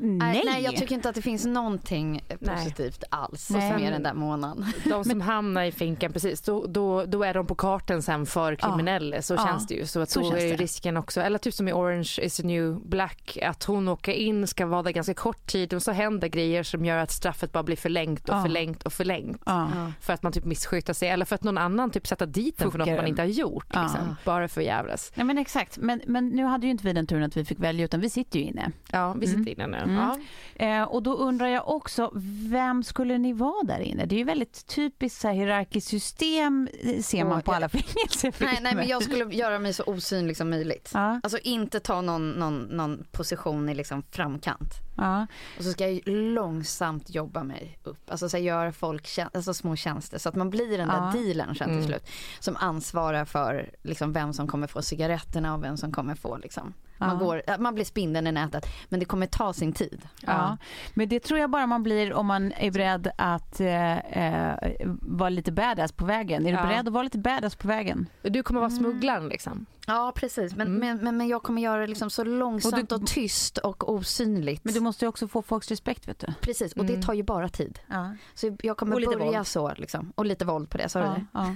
[0.00, 0.42] nej.
[0.44, 0.62] nej.
[0.62, 3.78] jag tycker inte att det finns någonting positivt alls Nej.
[3.82, 4.66] med den där månaden.
[4.84, 8.56] De som hamnar i finkan, precis, då, då, då är de på kartan sen för
[8.56, 9.22] kriminella.
[9.22, 9.46] Så Ja.
[9.46, 9.86] känns det ju.
[9.86, 12.42] Så, att Så då känns är risken också, eller typ som i Orange is the
[12.42, 16.28] new black, att hon åker in, ska vara där ganska kort tid och så händer
[16.28, 18.42] grejer som gör att straffet bara blir förlängt och Ja.
[18.42, 19.42] förlängt och förlängt.
[19.46, 19.68] Ja.
[20.00, 22.70] För att man typ missköter sig eller för att någon annan typ sätter dit den
[22.70, 23.66] för något man inte har gjort.
[23.72, 23.82] Ja.
[23.82, 24.16] Liksom.
[24.24, 25.12] Bara för jävlas.
[25.14, 27.58] Nej men exakt, men, men nu hade ju inte vi den turen att vi fick
[27.60, 28.72] välja utan vi sitter ju inne.
[28.90, 29.94] Ja, vi sitter inne nu.
[29.94, 30.18] Ja.
[30.66, 32.10] Eh, och då undrar jag också,
[32.50, 34.04] vem skulle ni vara där inne?
[34.06, 37.56] Det är ju väldigt typiskt så här, hierarkiskt system eh, ser man Åh, på jag-
[37.56, 38.52] alla fängelsefilmer.
[38.52, 40.90] Nej, nej, men jag skulle göra mig så osynlig som möjligt.
[40.94, 44.70] Ja, Alltså inte ta någon, någon, någon position i liksom framkant.
[44.96, 45.26] Ja.
[45.58, 48.10] Och så ska jag långsamt jobba mig upp.
[48.10, 51.20] Alltså så göra folk tjän- alltså små tjänster så att man blir den där Ja.
[51.20, 52.06] dealern sen till slut.
[52.40, 56.74] Som ansvarar för liksom, vem som kommer få cigaretterna och vem som kommer få liksom.
[56.98, 60.02] Man, går, man blir spindeln i nätet men det kommer ta sin tid.
[60.26, 60.56] Ja.
[60.94, 64.54] Men det tror jag bara man blir om man är beredd att eh, eh,
[65.00, 66.46] vara lite badass på vägen.
[66.46, 68.06] Är du beredd att vara lite badass på vägen?
[68.22, 69.66] Du kommer vara smugglaren liksom.
[69.86, 70.78] Ja precis men, Mm.
[70.80, 74.64] men, men, men jag kommer göra det liksom så långsamt och, tyst och osynligt.
[74.92, 76.26] Du måste ju också få folks respekt vet du.
[76.40, 77.78] Precis och det tar ju bara tid.
[77.86, 78.14] Ja.
[78.34, 79.46] Så jag kommer Och lite börja våld.
[79.46, 80.12] så liksom.
[80.14, 81.26] Och lite våld på det, sa du Ja, det?
[81.32, 81.54] ja.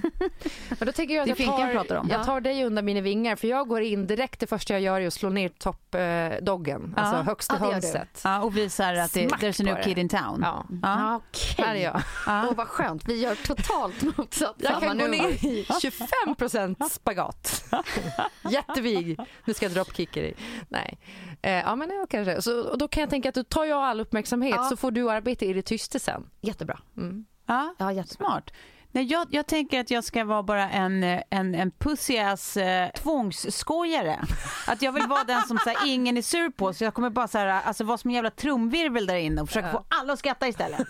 [0.79, 2.23] Men då tänker jag att jag tar, jag jag Ja.
[2.23, 5.07] tar dig under mina vingar för jag går in direkt, det första jag gör är
[5.07, 7.73] att slå ner toppdoggen, eh, alltså högsta Ja, du.
[7.73, 8.21] hönset.
[8.23, 10.39] ja, och visar att det, Smack there's a new kid in town.
[10.43, 10.65] Ja.
[10.81, 11.15] Ja.
[11.15, 11.65] Okej.
[11.65, 12.01] Här är jag.
[12.25, 12.45] Ja.
[12.49, 17.63] Åh vad skönt, vi gör totalt motsatt Jag kan gå ner i 25% spagat.
[18.51, 19.19] Jättevig.
[19.45, 20.35] Nu ska jag dropkicka dig.
[20.69, 20.97] Nej.
[21.41, 22.41] Eh, ja men ja, kanske.
[22.41, 24.63] Så, och då kan jag tänka att du tar jag all uppmärksamhet Ja.
[24.63, 26.29] så får du arbeta i det tysta sen.
[26.41, 26.79] Jättebra.
[26.97, 27.25] Mm.
[27.45, 27.75] Ja.
[27.77, 28.27] Ja, jättebra.
[28.27, 28.51] Smart.
[28.91, 32.89] Nej, jag, jag tänker att jag ska vara bara en, eh, en, en pussiass eh,
[32.91, 34.19] tvångsskojare.
[34.67, 37.09] Att jag vill vara den som så här, ingen är sur på så jag kommer
[37.09, 40.13] bara så här, alltså, vara som en jävla trumvirvel där inne och försöka få alla
[40.13, 40.87] att skratta istället.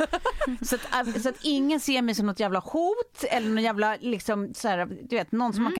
[0.61, 3.95] så, att, äh, så att ingen ser mig som något jävla hot eller någon jävla
[3.99, 5.79] liksom så här, du vet någon som man kan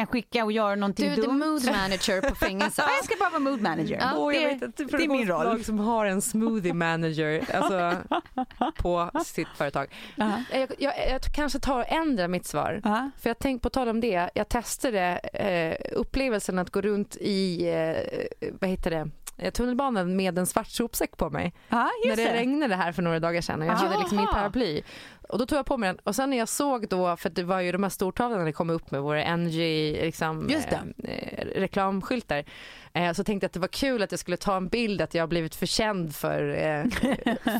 [0.00, 1.38] Kan skicka och göra någonting Du är the dumt.
[1.38, 2.84] mood manager på fängelset.
[2.88, 3.98] Ja, jag ska bara vara mood manager.
[4.00, 4.12] Ja.
[4.16, 5.64] Åh, jag det, vet det är min roll.
[5.64, 7.96] som har en smoothie manager alltså,
[8.82, 9.86] på sitt företag.
[10.16, 10.42] Ja.
[10.52, 12.80] Jag, jag, jag kanske tar och ändrar mitt svar.
[12.84, 13.10] Ja.
[13.18, 17.68] För jag tänkte på tal om det, jag testade eh, upplevelsen att gå runt i,
[17.68, 21.54] eh, vad heter det, eh, tunnelbanan med en svart sopsäck på mig.
[21.68, 22.32] Ja, När det, det.
[22.32, 24.82] regnade här för några dagar sedan och jag hade liksom min paraply.
[25.30, 27.42] Och då tog jag på mig den och sen när jag såg då, för det
[27.42, 30.64] var ju de här stortavlorna det kom upp med våra Energy liksom, eh,
[31.04, 32.44] eh, reklamskyltar.
[32.92, 35.14] Eh, så tänkte jag att det var kul att jag skulle ta en bild att
[35.14, 36.84] jag har blivit förkänd för, eh,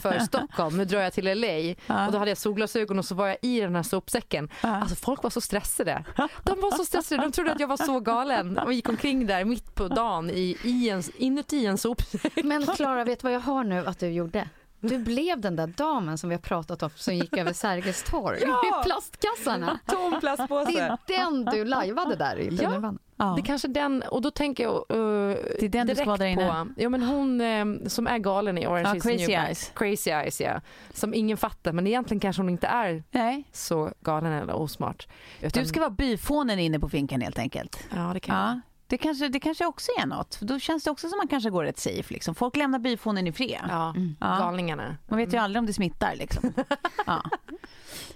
[0.00, 0.76] för Stockholm.
[0.76, 2.06] Nu drar jag till LA Ja.
[2.06, 4.48] och då hade jag solglasögon och så var jag i den här sopsäcken.
[4.62, 4.68] Ja.
[4.68, 6.04] Alltså folk var så stressade.
[6.44, 9.44] De var så stressade, de trodde att jag var så galen och gick omkring där
[9.44, 12.44] mitt på dagen i, i en, inuti en sopsäck.
[12.44, 14.48] Men Klara, vet du vad jag hör nu att du gjorde?
[14.80, 18.38] Du blev den där damen som vi har pratat om som gick över Sergels torg
[18.46, 18.46] Ja.
[18.46, 19.78] med plastkassarna.
[19.86, 20.80] Tom Det plastpåse.
[20.80, 22.98] är den du lajvade där i tunnelbanan.
[23.16, 23.32] Ja.
[23.36, 26.16] Det är kanske den, och då tänker jag uh, Det är den du ska vara
[26.16, 26.48] där inne.
[26.64, 29.46] på, ja men hon eh, som är galen i Orange Ja, is Crazy new black.
[29.46, 29.72] Eyes.
[29.74, 30.60] Crazy Eyes ja.
[30.94, 33.44] Som ingen fattar men egentligen kanske hon inte är Nej.
[33.52, 35.08] så galen eller osmart.
[35.40, 37.88] Utan, Du ska vara byfånen inne på finkan helt enkelt.
[37.96, 38.60] Ja det kan Ja.
[38.90, 40.34] Det kanske, det kanske också är något.
[40.34, 42.14] För Då känns det också som man kanske går rätt safe.
[42.14, 42.34] Liksom.
[42.34, 43.60] Folk lämnar byfånen i fred.
[43.68, 44.26] Ja, Ja.
[44.38, 44.96] galningarna.
[45.08, 46.14] Man vet ju aldrig om det smittar.
[46.16, 46.52] Liksom.
[47.06, 47.22] ja.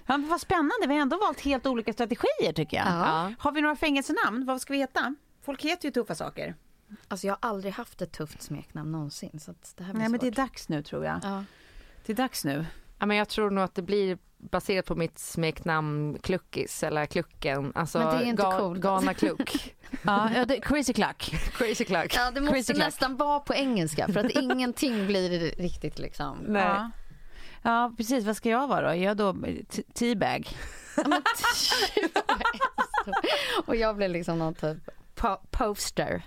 [0.05, 0.87] Ja, men vad spännande.
[0.87, 2.87] Vi har ändå valt helt olika strategier tycker jag.
[2.87, 3.33] Ja.
[3.39, 4.45] Har vi några fängelsenamn?
[4.45, 5.15] Vad ska vi heta?
[5.45, 6.55] Folk heter ju tuffa saker.
[7.07, 9.39] Alltså jag har aldrig haft ett tufft smeknamn någonsin.
[9.39, 10.35] Så det här blir Nej, men det är svårt.
[10.37, 11.19] dags nu tror jag.
[11.23, 11.43] Ja.
[12.05, 12.65] Det är dags nu.
[12.99, 17.71] Ja, men jag tror nog att det blir baserat på mitt smeknamn Kluckis eller Klucken.
[17.75, 18.79] Alltså Men det är inte ga- coolt.
[18.81, 19.75] Galna Kluck.
[20.03, 21.17] Ja, det, crazy Cluck.
[21.53, 22.15] Crazy Cluck.
[22.15, 22.85] Ja, det Crazy måste Cluck.
[22.85, 26.37] nästan vara på engelska för att ingenting blir riktigt liksom.
[26.47, 26.63] Nej.
[26.63, 26.91] Ja.
[27.61, 28.25] ja, precis.
[28.25, 28.87] Vad ska jag vara då?
[28.87, 29.35] Är jag då
[29.93, 30.47] teabag?
[30.97, 31.03] Ja,
[33.65, 34.77] Och jag blev liksom någon typ
[35.15, 36.23] po- poster.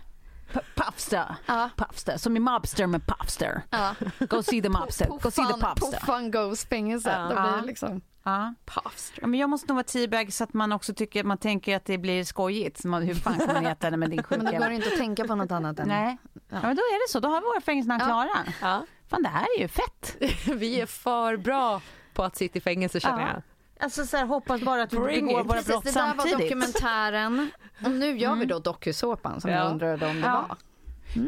[0.74, 1.34] Puffster.
[1.46, 1.70] Ja.
[1.76, 2.16] Puffster.
[2.16, 3.62] Som i Mobster med Puffster.
[3.70, 3.94] Ja.
[4.18, 5.06] Go see the Mobster.
[5.06, 5.98] Go see the Puffan, Puffster.
[6.00, 7.10] Puffan goes fängelse.
[7.10, 7.18] Ja.
[7.22, 7.56] Då blir Ja.
[7.60, 8.54] det liksom Ja.
[8.66, 9.18] Puffster.
[9.20, 11.84] Ja, men jag måste nog vara teabag så att man också tycker, man tänker att
[11.84, 12.80] det blir skojigt.
[12.80, 14.52] Så man, hur fan kan man heta det med din Men sjuka...
[14.52, 15.88] då går det inte att tänka på något annat än...
[15.88, 16.58] Nej, ja.
[16.62, 17.20] men då är det så.
[17.20, 18.06] Då har vi våra fängelsenamn Ja.
[18.06, 18.52] klara.
[18.60, 18.86] Ja.
[19.10, 20.16] Fan, det här är ju fett.
[20.60, 21.80] Vi är för bra
[22.14, 23.28] på att sitta i fängelse känner Ja.
[23.28, 23.42] jag.
[23.80, 25.46] Alltså så här, hoppas bara att vi Bring begår it.
[25.46, 26.38] våra Precis, brott det där var samtidigt.
[26.38, 27.50] dokumentären.
[27.84, 29.56] Och nu gör vi då dokusåpan som Ja.
[29.56, 30.46] jag undrade om det Ja.
[30.48, 30.56] var.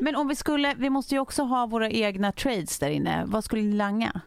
[0.01, 3.25] Men om vi skulle, vi måste ju också ha våra egna trades där inne.
[3.27, 4.21] Vad skulle ni langa?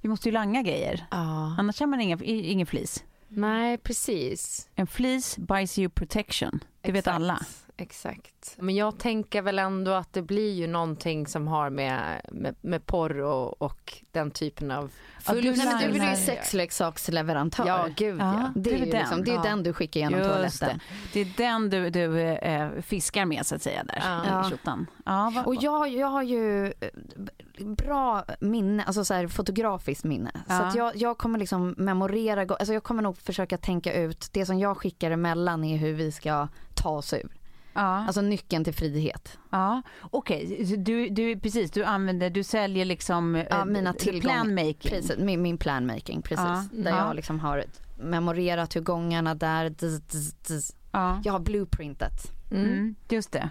[0.00, 1.06] Vi måste ju langa grejer.
[1.10, 1.56] Ja.
[1.58, 3.04] Annars har man ingen, ingen flis.
[3.28, 4.68] Nej, precis.
[4.74, 6.60] En flis buys you protection.
[6.80, 7.38] Det vet Exakt, alla.
[7.80, 8.54] Exakt.
[8.58, 12.86] Men jag tänker väl ändå att det blir ju någonting som har med, med, med
[12.86, 14.90] porr och, och den typen av
[15.26, 17.66] Ja, du Nej, du vill ju sexleksaksleverantör.
[17.66, 18.34] Ja, gud ja.
[18.34, 18.52] Ja.
[18.54, 19.00] Det är Det är ju den.
[19.00, 19.42] liksom, det är Ja.
[19.42, 20.80] den du skickar genom Just toaletten.
[21.12, 21.24] det.
[21.24, 24.02] det är den du, du eh, fiskar med så att säga där.
[24.04, 24.50] Ja.
[24.50, 24.84] i.
[25.04, 30.30] Ja, vad, Och jag, jag har ju eh, bra minne, alltså så här fotografiskt minne.
[30.34, 30.60] Så Ja.
[30.60, 34.58] att jag, jag kommer liksom memorera, alltså jag kommer nog försöka tänka ut, det som
[34.58, 37.37] jag skickar emellan är hur vi ska ta oss ur.
[37.82, 38.04] Ja.
[38.06, 39.38] Alltså nyckeln till frihet.
[39.50, 40.64] Ja, okej.
[40.78, 44.34] Du, du, precis, du använder, du säljer liksom Ja, eh, mina the tillgångar.
[44.34, 44.90] plan making.
[44.90, 46.44] Precis, min, min planmaking, precis.
[46.46, 46.64] Ja.
[46.72, 47.06] Där Ja.
[47.06, 47.64] jag liksom har
[47.98, 50.74] memorerat hur gångarna där, dzz, dzz, dzz.
[50.92, 51.20] Ja.
[51.24, 52.32] jag har blueprintet.
[52.50, 52.94] Mm.
[53.08, 53.50] Just det.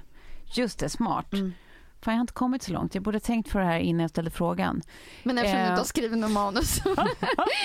[0.54, 1.34] Just det, smart.
[1.34, 1.52] Mm.
[2.02, 2.96] Fan, jag har inte kommit så långt.
[2.96, 4.82] Jag borde tänkt för det här innan jag ställde frågan.
[5.24, 5.70] Men eftersom du Eh.
[5.70, 6.90] inte har skrivit något manus så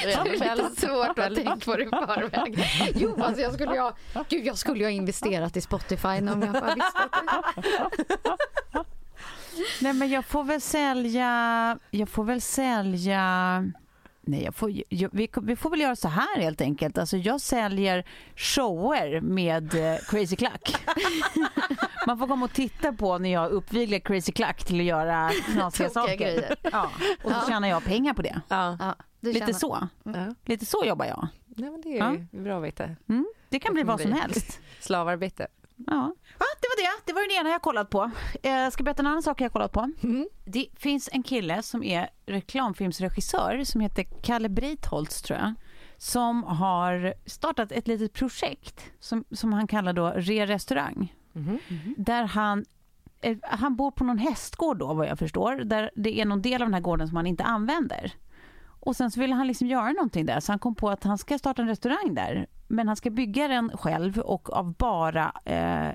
[0.04, 0.06] är
[0.40, 2.64] det lite svårt att tänka på det i förväg.
[2.94, 3.92] Jo, alltså jag skulle ju ha,
[4.28, 7.08] gud jag skulle ju ha investerat i Spotify om jag bara visste
[9.80, 11.78] Nej, men jag får väl sälja...
[11.90, 13.64] Jag får väl sälja...
[14.24, 16.98] Nej, jag får, jag, vi, vi får väl göra så här helt enkelt.
[16.98, 18.04] Alltså, jag säljer
[18.36, 20.76] shower med eh, Crazy Cluck.
[22.06, 25.90] Man får komma och titta på när jag uppviglar Crazy Cluck till att göra knasiga
[25.90, 26.56] saker.
[26.72, 26.90] Ja,
[27.24, 27.44] och så Ja.
[27.48, 28.40] tjänar jag pengar på det.
[28.48, 28.76] Ja.
[28.80, 29.88] Ja, du Lite så.
[30.02, 30.34] Ja.
[30.44, 31.28] Lite så jobbar jag.
[31.46, 32.84] Nej, men det är bra att veta.
[32.84, 33.26] Mm.
[33.48, 34.20] Det kan Det bli vad som bli.
[34.20, 34.60] helst.
[34.80, 35.46] Slavarbete.
[35.86, 36.14] Ja.
[36.42, 37.02] Ja, det var det.
[37.06, 38.02] Det var den ena jag kollat på.
[38.42, 39.90] Eh, ska jag berätta en annan sak jag kollat på?
[40.02, 40.28] Mm.
[40.44, 45.54] Det finns en kille som är reklamfilmsregissör som heter Kalle Breitholtz tror jag.
[45.98, 51.14] Som har startat ett litet projekt som, som han kallar då Re restaurang.
[51.32, 51.58] Mhm.
[51.96, 52.64] Där han
[53.20, 55.56] eh, han bor på någon hästgård då vad jag förstår.
[55.56, 58.12] Där det är någon del av den här gården som han inte använder.
[58.84, 61.18] Och sen så ville han liksom göra någonting där så han kom på att han
[61.18, 62.46] ska starta en restaurang där.
[62.68, 65.88] Men han ska bygga den själv och av bara eh,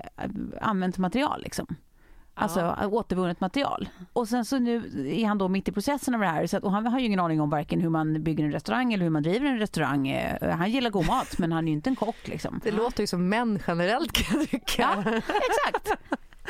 [0.60, 1.66] använt material liksom.
[2.34, 3.88] Alltså återvunnet material.
[4.12, 4.76] Och sen så nu
[5.10, 6.46] är han då mitt i processen av det här.
[6.46, 8.92] Så att, och han har ju ingen aning om varken hur man bygger en restaurang
[8.92, 10.08] eller hur man driver en restaurang.
[10.08, 12.60] Eh, Han gillar god mat men han är ju inte en kock liksom.
[12.64, 15.02] Det låter ju som män generellt kan jag tycka.
[15.04, 16.02] Ja, exakt.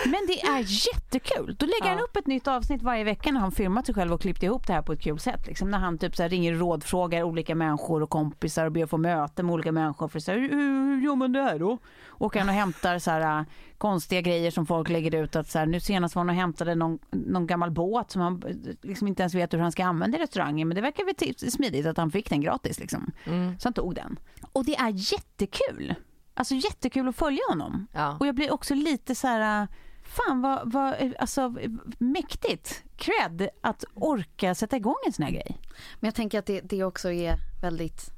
[0.04, 1.56] Men det är jättekul.
[1.58, 2.04] Då lägger han Ja.
[2.04, 4.72] upp ett nytt avsnitt varje vecka när han filmat sig själv och klippt ihop det
[4.72, 5.46] här på ett kul sätt.
[5.46, 8.90] Liksom när han typ så ringer och rådfrågar olika människor och kompisar och ber att
[8.90, 10.08] få möte med olika människor.
[10.08, 11.78] För så här, hur, hur gör man det här då?
[12.18, 13.44] Åker han och hämtar så här, äh,
[13.78, 15.36] konstiga grejer som folk lägger ut.
[15.36, 18.42] Att så här, nu senast var han och hämtade någon, någon gammal båt som han
[18.82, 20.68] liksom inte ens vet hur han ska använda i restaurangen.
[20.68, 22.80] Men det verkar väl t- smidigt att han fick den gratis.
[22.80, 23.10] Liksom.
[23.24, 23.58] Mm.
[23.58, 24.18] Så han tog den.
[24.52, 25.94] Och det är jättekul.
[26.34, 27.86] Alltså jättekul att följa honom.
[27.92, 28.16] Ja.
[28.20, 29.68] Och jag blir också lite så här, äh,
[30.08, 31.54] fan vad, vad alltså
[31.98, 35.58] mäktigt, cred att orka sätta igång en sån här grej.
[36.00, 38.10] Men jag tänker att det, det också är väldigt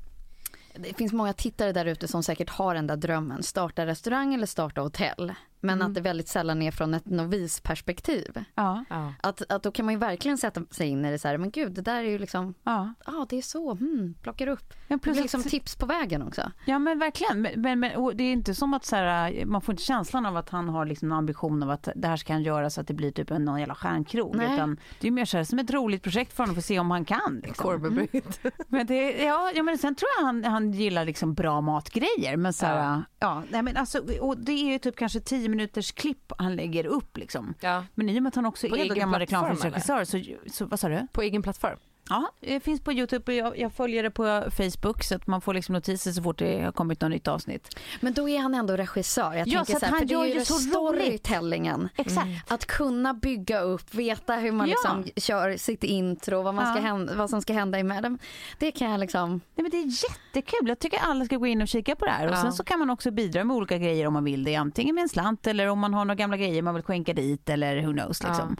[0.74, 3.42] det finns många tittare där ute som säkert har den där drömmen.
[3.42, 5.86] Starta restaurang eller starta hotell men Mm.
[5.88, 8.44] att det väldigt sällan är från ett novisperspektiv.
[8.54, 9.12] Ja, Ja.
[9.20, 11.50] Att, att då kan man ju verkligen sätta sig in i det så här, men
[11.50, 12.94] gud det där är ju liksom, ja.
[13.06, 14.74] ja det är så, hmm, plockar upp.
[14.88, 16.52] Men Det plus blir liksom tips på vägen också.
[16.64, 17.42] Ja men verkligen.
[17.42, 20.26] Men, men, men och det är inte som att så här, man får inte känslan
[20.26, 22.80] av att han har liksom en ambition av att det här ska han göra så
[22.80, 24.36] att det blir typ en någon jävla stjärnkrog.
[24.36, 24.54] Nej.
[24.54, 26.78] Utan det är mer så här, som ett roligt projekt för honom för att se
[26.78, 27.40] om han kan.
[27.44, 27.64] Liksom.
[27.64, 28.08] Korvbröd.
[28.68, 32.36] Men, det, ja, ja, men sen tror jag han, han gillar liksom bra matgrejer.
[32.36, 33.02] Men så här, ja.
[33.18, 33.42] Ja.
[33.50, 37.16] nej, men alltså, och det är ju typ kanske 10 minuters klipp han lägger upp.
[37.16, 37.54] Liksom.
[37.60, 37.84] Ja.
[37.94, 40.80] Men i och med att han också På är då gammal reklamfilmsregissör så, så vad
[40.80, 41.06] sa du?
[41.12, 41.78] På egen plattform.
[42.10, 45.40] Ja, det finns på Youtube och jag, jag följer det på Facebook så att man
[45.40, 47.76] får liksom notiser så fort det har kommit något nytt avsnitt.
[48.00, 49.34] Men då är han ändå regissör.
[49.34, 51.88] Jag Ja, så så här, han gör är ju så storytellingen.
[51.96, 52.52] Exakt.
[52.52, 54.74] Att kunna bygga upp, veta hur man Ja.
[54.74, 56.88] liksom kör sitt intro, vad, man ska Ja.
[56.88, 58.18] hända, vad som ska hända emellan.
[58.58, 60.68] Det kan jag liksom, Nej, men det är jättekul.
[60.68, 62.26] Jag tycker alla ska gå in och kika på det här.
[62.26, 62.42] Och Ja.
[62.42, 64.54] Sen så kan man också bidra med olika grejer om man vill det.
[64.56, 67.48] Antingen med en slant eller om man har några gamla grejer man vill skänka dit
[67.48, 68.22] eller who knows.
[68.22, 68.56] Liksom.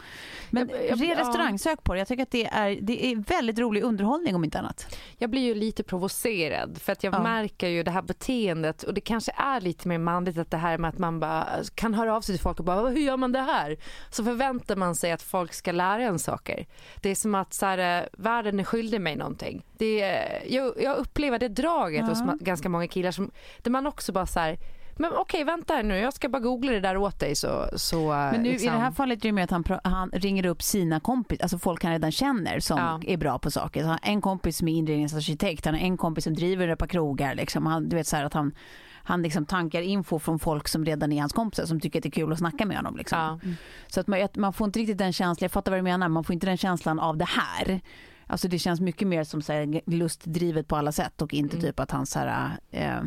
[0.49, 1.19] Men Jag- jag- ren ja.
[1.19, 1.99] restaurang, sök på det.
[1.99, 4.97] Jag tycker att det är, det är väldigt rolig underhållning om inte annat.
[5.17, 7.23] Jag blir ju lite provocerad för att jag Ja.
[7.23, 10.77] märker ju det här beteendet och det kanske är lite mer manligt att det här
[10.77, 13.31] med att man bara kan höra av sig till folk och bara hur gör man
[13.31, 13.77] det här?
[14.09, 16.65] Så förväntar man sig att folk ska lära en saker.
[17.01, 19.65] Det är som att så här, eh, världen är skyldig mig någonting.
[19.77, 22.05] Det är, jag, jag upplever det draget Ja.
[22.09, 24.57] hos ganska många killar som, där man också bara så här
[24.97, 28.07] men okej vänta här nu jag ska bara googla det där åt dig så, så
[28.09, 30.61] Men nu liksom, i det här fallet är det med att han, han ringer upp
[30.61, 32.99] sina kompisar, alltså folk han redan känner som Ja.
[33.07, 33.81] är bra på saker.
[33.81, 36.79] Så han har en kompis som är inredningsarkitekt, han har en kompis som driver ett
[36.79, 37.35] par krogar.
[37.35, 37.65] Liksom.
[37.65, 38.55] Han, du vet så att han,
[39.03, 42.09] han liksom tankar info från folk som redan är hans kompisar som tycker att det
[42.09, 42.97] är kul att snacka med honom.
[42.97, 43.19] Liksom.
[43.19, 43.39] ja.
[43.87, 46.23] Så att man, man får inte riktigt den känslan, jag fattar vad du menar, man
[46.23, 47.81] får inte den känslan av det här.
[48.27, 51.67] Alltså det känns mycket mer som så här, lustdrivet på alla sätt och inte Mm.
[51.69, 52.99] typ att han så här, eh,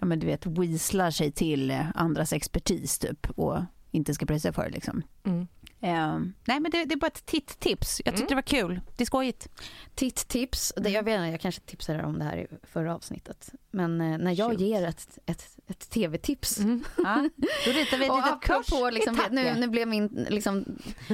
[0.00, 3.58] ja men du vet, weaslar sig till eh, andras expertis typ och
[3.90, 5.02] inte ska pröjsa för det liksom.
[5.24, 5.46] Mm.
[5.82, 8.00] Eh, nej men det, det är bara ett titt-tips.
[8.04, 8.80] Jag tyckte det var kul.
[8.96, 9.48] Det är skojigt.
[9.94, 10.72] titt-tips.
[10.76, 10.92] Det, Mm.
[10.92, 13.52] jag, vet, jag kanske tipsade om det här i förra avsnittet.
[13.70, 14.60] Men eh, när jag Shoot.
[14.60, 16.84] ger ett, ett, ett tv-tips Mm.
[16.96, 17.28] Ja,
[17.64, 20.64] då ritar vi ett litet apropå, liksom, nu, nu blev min liksom,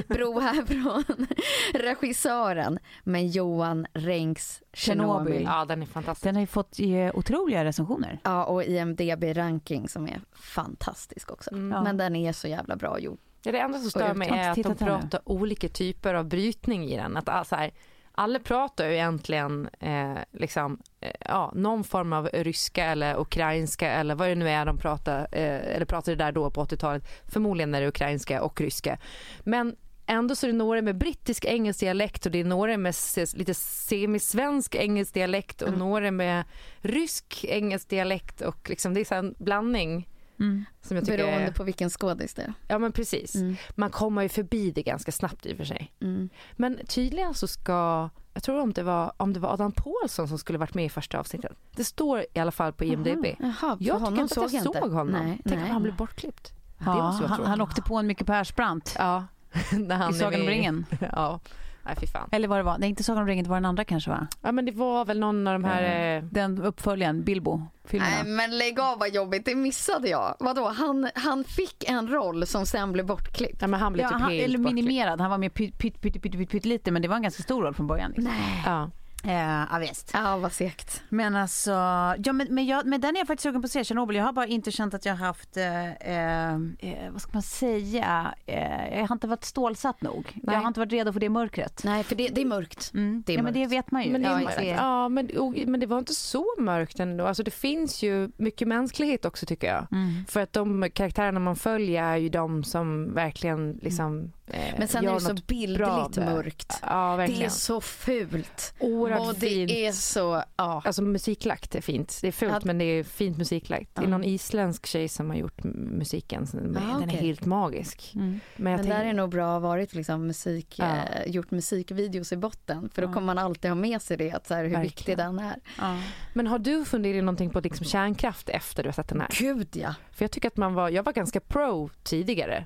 [0.07, 1.27] bro här från
[1.73, 2.79] regissören.
[3.03, 5.43] Men Johan Renks Tjernobyl.
[5.43, 6.23] Ja den är fantastisk.
[6.23, 8.19] Den har ju fått eh, otroliga recensioner.
[8.23, 11.51] Ja, och IMDB-ranking som är fantastisk också.
[11.53, 11.71] Mm.
[11.71, 11.83] Ja.
[11.83, 13.19] Men den är så jävla bra gjord.
[13.43, 16.97] Ja, det enda som stör mig är att de pratar olika typer av brytning i
[16.97, 17.17] den.
[17.17, 17.71] Att, alltså här,
[18.11, 24.15] alla pratar ju egentligen eh, liksom, eh, ja, någon form av ryska eller ukrainska eller
[24.15, 27.03] vad det nu är de pratar, eh, eller pratade där då på 80-talet.
[27.27, 28.97] Förmodligen är det ukrainska och ryska.
[29.39, 32.95] Men ändå så är det några med brittisk engelsk dialekt och det är några med
[33.35, 35.79] lite semisvensk engelsk dialekt och Mm.
[35.79, 36.43] några med
[36.81, 40.07] rysk engelsk dialekt och liksom det är en blandning
[40.39, 40.65] Mm.
[40.81, 42.53] som jag tycker Beroende är, på vilken skådis det är.
[42.67, 43.35] Ja men precis.
[43.35, 43.55] Mm.
[43.75, 45.93] Man kommer ju förbi det ganska snabbt i och för sig.
[46.01, 46.29] Mm.
[46.53, 50.37] Men tydligen så ska, jag tror om det var, om det var Adam Pålsson som
[50.37, 51.51] skulle varit med i första avsnittet.
[51.75, 53.25] Det står i alla fall på IMDB.
[53.39, 54.87] Jaha, för Jag tycker inte såg att jag såg inte.
[54.87, 55.07] honom.
[55.07, 55.63] Nej, Tänk nej.
[55.65, 56.53] om han blev bortklippt.
[56.77, 59.23] det Ja, han, han åkte på en Micke Persbrandt Ja.
[59.71, 60.85] När han i Sagan om ringen.
[61.11, 61.39] Ja.
[61.87, 62.29] Nej fy fan.
[62.31, 62.77] Eller vad det var.
[62.77, 64.27] Nej, inte Sagan om ringen, det var den andra kanske va?
[64.41, 66.17] Ja men det var väl någon av de här...
[66.17, 68.11] eh, Den uppföljaren, Bilbo-filmerna.
[68.23, 70.35] Nej men lägg av vad jobbigt, det missade jag.
[70.39, 73.61] Vadå, han, han fick en roll som sen blev bortklippt?
[73.61, 74.85] Ja men han blev Ja, typ han, helt eller bortklippt.
[74.87, 77.21] minimerad, han var med pytt, pytt, pytt, pytt, pytt, pytt lite men det var en
[77.21, 78.09] ganska stor roll från början.
[78.11, 78.23] Liksom.
[78.33, 78.63] Nej.
[78.65, 78.89] Ja.
[79.23, 80.11] Eh, ja, visst.
[80.13, 81.03] Ja vad segt.
[81.09, 81.71] Men alltså,
[82.17, 84.15] ja men, men, jag, men den är jag faktiskt sugen på att se, Tjernobyl.
[84.15, 87.41] Jag har bara inte känt att jag har haft, eh, eh, eh, vad ska man
[87.41, 90.31] säga, eh, jag har inte varit stålsatt nog.
[90.33, 90.55] Nej.
[90.55, 91.81] Jag har inte varit redo för det mörkret.
[91.83, 92.91] Nej för det, det är mörkt.
[92.93, 93.23] Mm.
[93.25, 93.71] Det är ja men det mörkt.
[93.71, 94.11] vet man ju.
[94.11, 97.25] Men det, Ja, ja, men, och, men det var inte så mörkt ändå.
[97.25, 99.87] Alltså det finns ju mycket mänsklighet också tycker jag.
[99.91, 100.25] Mm.
[100.27, 104.29] För att de karaktärerna man följer är ju de som verkligen liksom eh,
[104.77, 106.79] Men sen är det så bildligt mörkt.
[106.81, 108.73] Ja, Det är så fult.
[108.79, 109.71] Oerhört Och det fint.
[109.71, 110.81] är så, ja.
[110.85, 112.17] Alltså musiklagt är fint.
[112.21, 113.89] Det är fult Att- men det är fint musiklagt.
[113.95, 114.09] Det är Ja.
[114.09, 116.47] någon isländsk tjej som har gjort musiken.
[116.51, 117.19] Den, Ah, den är okej.
[117.27, 118.11] helt magisk.
[118.15, 118.27] Mm.
[118.29, 120.85] Men Men där tänker, är nog bra varit liksom musik, Ja.
[120.85, 122.89] eh, gjort musikvideos i botten.
[122.93, 123.13] För då Ja.
[123.13, 124.83] kommer man alltid ha med sig det, att så här, hur Verkligen.
[124.83, 125.55] viktig den är.
[125.77, 125.97] Ja.
[126.33, 129.29] men har du funderat någonting på liksom kärnkraft efter du har sett den här?
[129.39, 129.93] Gud ja.
[130.11, 132.65] För jag tycker att man var, jag var ganska pro tidigare.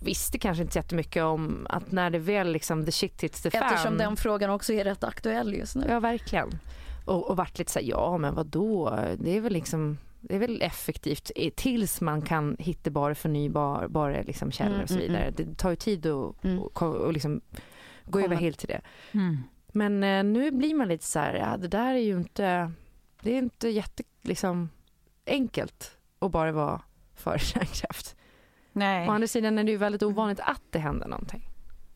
[0.00, 3.50] Visste kanske inte så jättemycket om att när det väl liksom the shit hits the
[3.50, 3.62] fan.
[3.62, 5.86] Eftersom den frågan också är rätt aktuell just nu.
[5.88, 6.58] Ja verkligen.
[7.04, 8.98] Och, och varit lite så här, ja men vad då?
[9.18, 14.52] Det är väl liksom det är väl effektivt tills man kan hitta bara förnybara liksom
[14.52, 15.30] källor Mm, och så mm, vidare.
[15.36, 16.58] Det tar ju tid att Mm.
[16.58, 17.40] och, och liksom
[18.04, 18.80] gå över helt till det.
[19.12, 19.38] Mm.
[19.66, 22.72] Men eh, nu blir man lite så här, ja det där är ju inte,
[23.22, 24.68] det är inte jätte liksom
[25.26, 26.82] enkelt att bara vara
[27.14, 28.16] för kärnkraft.
[28.76, 29.08] Nej.
[29.08, 31.48] Å andra sidan är det ju väldigt ovanligt att det händer någonting.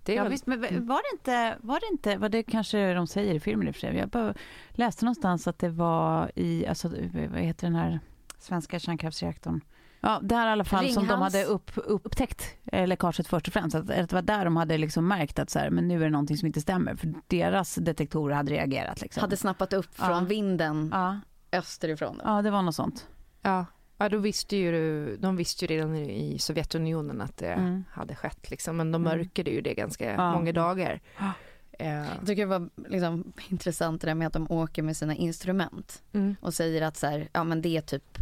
[0.04, 2.94] Det är Ja, väl- visst, men var det inte, var det inte, vad det kanske
[2.94, 3.96] de säger i filmen i och för sig.
[3.96, 4.34] Jag bara
[4.70, 6.88] läste någonstans att det var i, alltså,
[7.28, 8.00] vad heter den här
[8.38, 9.60] svenska kärnkraftsreaktorn?
[10.00, 11.34] Ja, där i alla fall som de Ringhals.
[11.34, 13.74] hade upp, upptäckt eh, läckaget först och främst.
[13.76, 16.04] Att, att det var där de hade liksom märkt att så här, men nu är
[16.04, 16.94] det någonting som inte stämmer.
[16.96, 19.00] För deras detektorer hade reagerat.
[19.00, 19.20] Liksom.
[19.20, 20.20] Hade snappat upp från Ja.
[20.20, 21.18] vinden ja,
[21.52, 22.20] österifrån.
[22.24, 23.08] Ja, det var något sånt.
[23.42, 23.66] Ja,
[24.00, 27.84] ja då visste ju, de visste ju redan i Sovjetunionen att det Mm.
[27.90, 28.50] hade skett.
[28.50, 28.76] Liksom.
[28.76, 29.18] Men de Mm.
[29.18, 30.32] mörkade ju det ganska Ja.
[30.32, 31.00] många dagar.
[31.18, 31.32] Ja.
[31.78, 35.14] Eh, Jag tycker det var liksom intressant det där med att de åker med sina
[35.14, 36.36] instrument mm.
[36.40, 38.18] och säger att så här, ja men det är typ,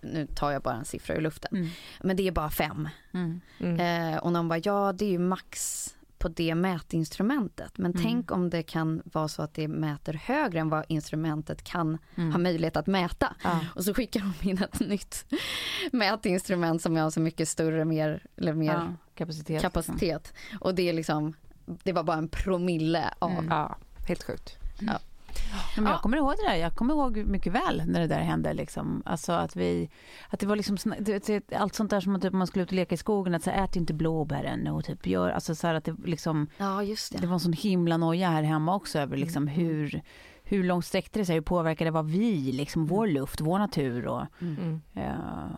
[0.00, 1.68] nu tar jag bara en siffra ur luften, Mm.
[2.02, 2.88] men det är bara fem.
[3.14, 3.40] Mm.
[3.60, 4.12] Mm.
[4.14, 5.86] Eh, och någon bara, ja det är ju max
[6.18, 7.78] på det mätinstrumentet.
[7.78, 8.02] Men Mm.
[8.02, 12.32] tänk om det kan vara så att det mäter högre än vad instrumentet kan Mm.
[12.32, 13.34] ha möjlighet att mäta.
[13.44, 13.60] Ja.
[13.74, 15.24] Och så skickar de in ett nytt
[15.92, 19.62] mätinstrument som har så mycket större, mer, eller mer Ja, kapacitet.
[19.62, 20.32] kapacitet.
[20.60, 21.34] Och det är liksom,
[21.66, 23.30] det var bara en promille av.
[23.30, 23.46] Mm.
[23.48, 23.76] ja,
[24.08, 24.56] helt sjukt.
[24.80, 24.98] Ja,
[25.76, 25.98] men jag Ja.
[25.98, 26.54] kommer ihåg det där.
[26.56, 28.52] Jag kommer ihåg mycket väl när det där hände.
[28.54, 29.02] Liksom.
[29.06, 29.90] Alltså att vi,
[30.30, 30.76] att det var liksom,
[31.56, 33.50] allt sånt där som att typ, man skulle ut och leka i skogen, att så
[33.50, 37.12] här, ät inte blåbären och typ gör, alltså så här att det liksom, Ja, just
[37.12, 37.18] det.
[37.18, 40.02] det var en sån himla noja här hemma också över liksom hur,
[40.44, 44.06] hur långt sträckte det sig, hur påverkade det var vi, liksom vår luft, vår natur
[44.06, 44.80] och, Mm.
[44.92, 45.08] ja,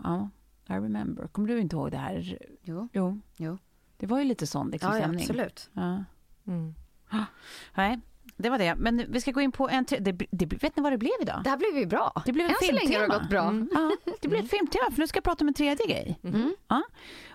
[0.04, 0.30] ja,
[0.68, 1.26] I remember.
[1.26, 2.38] Kommer du inte ihåg det här?
[2.62, 3.20] Jo, Jo.
[3.36, 3.58] Jo.
[3.96, 5.20] Det var ju lite sån liksom, ja, ja, stämning.
[5.22, 5.70] absolut.
[5.72, 6.04] Ja.
[6.46, 6.74] Mm.
[7.74, 7.98] Nej,
[8.42, 8.74] det var det.
[8.74, 10.04] Men vi ska gå in på en till.
[10.04, 11.40] Det, det, vet ni vad det blev idag?
[11.44, 12.22] Det här blev ju bra.
[12.26, 13.18] Det blev en Än så länge har det filmtema.
[13.18, 13.42] gått bra.
[13.42, 13.68] Mm.
[13.74, 16.18] Ja, det blir ett filmtema för nu ska jag prata om en tredje grej.
[16.24, 16.54] Mm.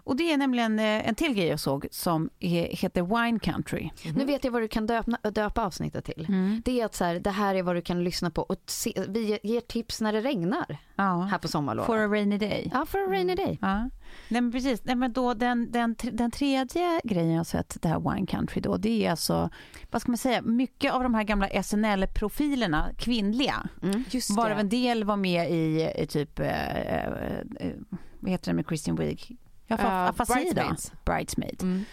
[0.06, 3.90] Och det är nämligen eh, en till grej jag såg som he- heter Wine Country.
[4.16, 6.26] Nu vet jag vad du kan döpa, döpa avsnittet till.
[6.30, 6.62] Mm.
[6.66, 8.94] Det är att så här, det här är vad du kan lyssna på och se,
[9.08, 11.22] vi ger tips när det regnar Ja.
[11.32, 11.86] här på sommarlovet.
[11.86, 12.70] For a rainy day.
[12.74, 13.58] Ja, for a rainy day.
[13.62, 13.90] Ja.
[14.30, 17.88] Nej men precis, Nej, men då den, den, den tredje grejen jag har sett, det
[17.90, 19.50] här Wine Country då, det är alltså,
[19.92, 24.04] vad ska man säga, mycket av de här gamla SNL-profilerna, kvinnliga, Mm.
[24.38, 24.62] Varav det.
[24.62, 27.14] en del var med i, i typ, eh, eh,
[27.60, 27.72] eh,
[28.20, 29.38] vad heter det med Christian Wiig?
[29.68, 30.40] Ja, Uh, uh, Afasi då?
[30.42, 30.94] Bridesmaids.
[31.06, 31.64] Bridesmaid.
[31.64, 31.86] Mm.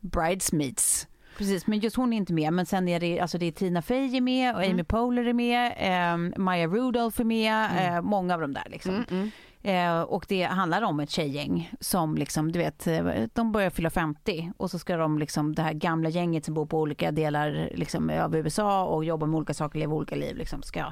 [0.00, 1.06] Bridesmaids.
[1.38, 2.52] Precis, men just hon är inte med.
[2.52, 4.86] Men sen är det, alltså det är Tina Fey är med och Amy Mm.
[4.86, 5.72] Poehler är med.
[5.76, 7.94] Eh, Maya Rudolph är med.
[7.96, 8.94] Eh, många av dem där liksom.
[8.94, 9.30] Mm, mm.
[9.62, 13.02] Eh, och det handlar om ett tjejgäng som liksom, du vet, eh,
[13.32, 16.66] de börjar fylla 50 och så ska de liksom, det här gamla gänget som bor
[16.66, 20.62] på olika delar liksom, av USA och jobbar med olika saker, lever olika liv, liksom,
[20.62, 20.86] ska eh,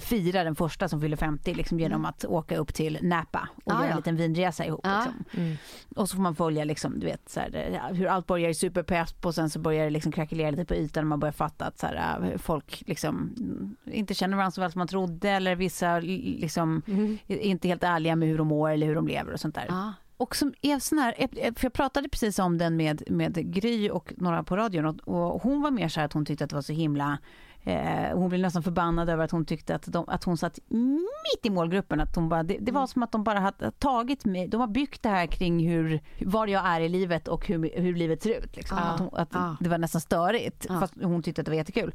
[0.00, 3.76] fira den första som fyller 50 liksom, genom att åka upp till Napa och Ah,
[3.76, 3.90] göra ja.
[3.90, 4.80] en liten vinresa ihop.
[4.82, 4.96] Ja.
[5.04, 5.42] Liksom.
[5.44, 5.56] Mm.
[5.96, 8.54] Och så får man följa liksom, du vet, så här, ja, hur allt börjar i
[8.54, 11.64] superpepp och sen så börjar det liksom krackelera lite på ytan och man börjar fatta
[11.66, 15.30] att så här, äh, folk liksom, mm, inte känner varandra så väl som man trodde
[15.30, 17.18] eller vissa liksom, Mm.
[17.26, 19.66] är inte helt ärliga med hur de mår eller hur de lever och sånt där.
[19.68, 19.92] Ja.
[20.16, 21.14] Och som är sån här,
[21.54, 25.42] för jag pratade precis om den med, med Gry och några på radion och, och
[25.42, 27.18] hon var mer så här att hon tyckte att det var så himla
[27.64, 31.46] Eh, hon blev nästan förbannad över att hon tyckte att, de, att hon satt mitt
[31.46, 32.00] i målgruppen.
[32.00, 34.68] Att hon bara, det, det var som att de bara hade tagit mig, de har
[34.68, 38.38] byggt det här kring hur, var jag är i livet och hur, hur livet ser
[38.38, 38.56] ut.
[38.56, 38.78] Liksom.
[38.80, 38.84] Ja.
[38.84, 39.56] Att, hon, att Ja.
[39.60, 40.80] Det var nästan störigt, Ja.
[40.80, 41.94] fast hon tyckte att det var jättekul.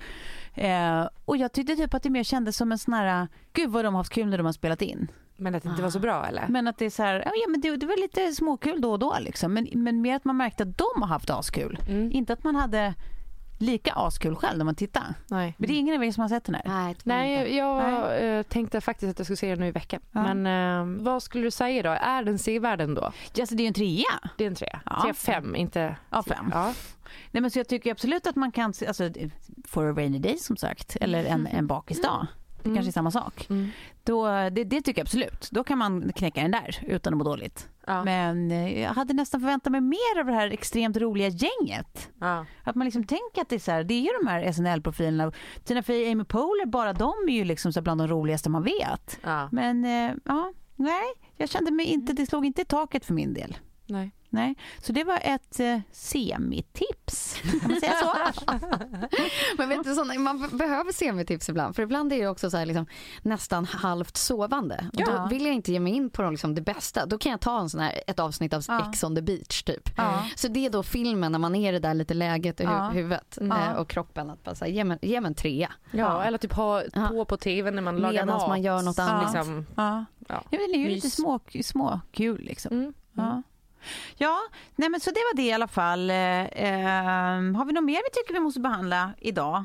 [0.54, 3.86] Eh, och jag tyckte typ att det mer kändes som en sån här, gud vad
[3.86, 5.08] de har haft kul när de har spelat in.
[5.38, 6.46] Men att det inte var så bra eller?
[6.50, 9.00] Men att det är så här, ja, men det, det var lite småkul då och
[9.00, 9.54] då liksom.
[9.54, 11.80] Men, men mer att man märkte att de har haft askul.
[11.90, 12.12] Mm.
[12.12, 12.94] Inte att man hade
[13.58, 15.14] lika askul själv när man tittar.
[15.28, 15.56] Nej.
[15.58, 16.64] Men det är ingen av er som har sett den här?
[16.66, 20.02] Nej, Nej, jag eh, tänkte faktiskt att jag skulle se den nu i veckan.
[20.12, 20.34] Ja.
[20.34, 20.46] Men
[20.98, 21.90] eh, vad skulle du säga då?
[21.90, 23.02] Är den sevärd ändå?
[23.34, 24.30] Ja, alltså det är ju en trea.
[24.38, 24.80] Det är en trea.
[24.86, 25.02] Ja.
[25.04, 25.96] Tre, fem, inte...
[26.10, 26.50] Ja, fem.
[26.54, 26.74] Ja.
[27.32, 29.10] Nej, men så jag tycker absolut att man kan, se- alltså
[29.68, 32.28] for a rainy day som sagt, eller en, en bakisdag.
[32.66, 32.76] Det Mm.
[32.76, 33.48] kanske är samma sak.
[33.50, 33.68] Mm.
[34.04, 35.50] Då, det, det tycker jag absolut.
[35.52, 37.70] Då kan man knäcka den där utan att må dåligt.
[37.88, 38.04] Ja.
[38.04, 42.10] Men eh, jag hade nästan förväntat mig mer av det här extremt roliga gänget.
[42.20, 42.46] Ja.
[42.64, 45.32] Att man liksom tänker att det är så här, det är ju de här SNL-profilerna.
[45.64, 49.20] Tina Fey, Amy Poehler, bara de är ju liksom så bland de roligaste man vet.
[49.24, 49.50] Ja.
[49.52, 51.04] Men eh, ja, nej,
[51.38, 53.58] jag kände mig inte, det slog inte i taket för min del.
[53.86, 54.12] Nej.
[54.36, 57.42] Nej, så det var ett eh, semitips.
[57.62, 58.16] Kan man säga så?
[59.58, 61.76] Men vet du, såna, man be- behöver semitips ibland.
[61.76, 62.86] För ibland är det också så här, liksom,
[63.22, 64.86] nästan halvt sovande.
[64.94, 65.06] Och Ja.
[65.06, 67.06] Då vill jag inte ge mig in på liksom, det bästa.
[67.06, 68.90] Då kan jag ta en sån här, ett avsnitt av Ja.
[68.90, 69.90] Ex on the beach typ.
[69.98, 70.26] Ja.
[70.36, 72.72] Så det är då filmen när man är i det där lite läget i hu-
[72.72, 72.90] Ja.
[72.90, 73.52] huvudet Mm.
[73.62, 74.30] eh, och kroppen.
[74.30, 75.72] Att bara säga, ge mig, ge mig en trea.
[75.92, 77.08] Ja, eller typ ha Ja.
[77.08, 78.50] på på tv när man lagar Medans mat.
[78.50, 79.34] man gör något annat.
[79.34, 79.66] Liksom.
[79.76, 80.06] Ja.
[80.28, 80.44] Ja.
[80.50, 81.16] Ja, men det är ju lite Mys.
[81.16, 82.72] små, små kul liksom.
[82.80, 82.94] Mm.
[83.14, 83.44] Ja.
[84.18, 84.40] Ja,
[84.76, 86.10] nej men så det var det i alla fall.
[86.10, 89.64] Eh, ehm, har vi något mer vi tycker vi måste behandla idag?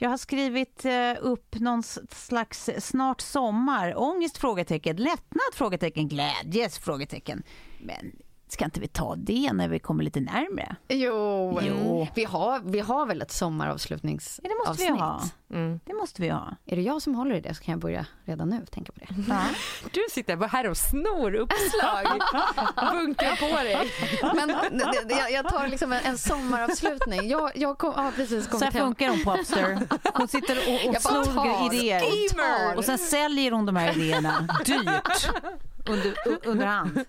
[0.00, 4.38] Jag har skrivit eh, upp någon slags snart sommar, ångest?
[4.38, 5.54] Frågetecken, lättnad?
[5.54, 6.78] Frågetecken, glädjes?
[6.78, 7.42] Frågetecken.
[7.80, 8.12] Men
[8.48, 10.76] Ska inte vi ta det när vi kommer lite närmre?
[10.88, 12.08] Jo, Jo.
[12.14, 14.40] Vi, har, vi har väl ett sommaravslutningsavsnitt?
[14.42, 15.22] Ja, det måste vi ha.
[15.52, 15.80] Mm.
[15.84, 16.56] Det måste vi ha.
[16.66, 19.00] Är det jag som håller i det så kan jag börja redan nu tänka på
[19.00, 19.06] det.
[19.28, 19.40] Ja.
[19.92, 22.06] Du sitter bara här och snor uppslag.
[22.92, 23.90] Bunkar på dig.
[24.34, 24.56] Men
[25.18, 27.28] jag, jag tar liksom en, en sommaravslutning.
[27.28, 28.86] Jag, jag kom, har precis Så kommit här hem.
[28.86, 29.78] funkar hon Popster.
[30.14, 32.00] Hon sitter och, och snor tar, idéer.
[32.70, 32.76] tar.
[32.76, 35.30] Och sen säljer hon de här idéerna dyrt.
[35.88, 36.14] Under,
[36.48, 37.04] under hand.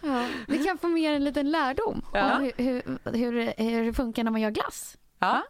[0.00, 2.36] Ja, vi kan få mer en liten lärdom Ja.
[2.36, 4.96] om hur, hur, hur, hur det funkar när man gör glass.
[5.18, 5.42] Ja.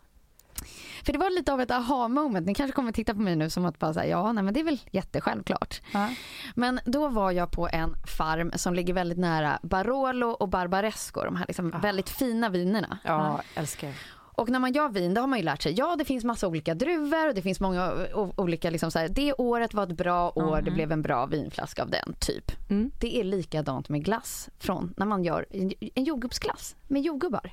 [1.04, 2.46] För det var lite av ett aha moment.
[2.46, 4.60] Ni kanske kommer titta på mig nu som att bara säga ja, nej men det
[4.60, 5.80] är väl jättesjälvklart.
[5.92, 6.08] Ja.
[6.54, 11.36] Men då var jag på en farm som ligger väldigt nära Barolo och Barbaresco, de
[11.36, 12.98] här liksom väldigt fina vinerna.
[13.04, 13.92] Ja, älskar.
[14.36, 16.48] Och när man gör vin, då har man ju lärt sig, ja det finns massa
[16.48, 17.92] olika druvor och det finns många
[18.36, 21.82] olika, liksom så här, det året var ett bra år, det blev en bra vinflaska
[21.82, 22.70] av den, typ.
[22.70, 22.90] Mm.
[23.00, 27.50] Det är likadant med glass från när man gör en, en jordgubbsglass med jordgubbar.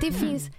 [0.00, 0.50] Det finns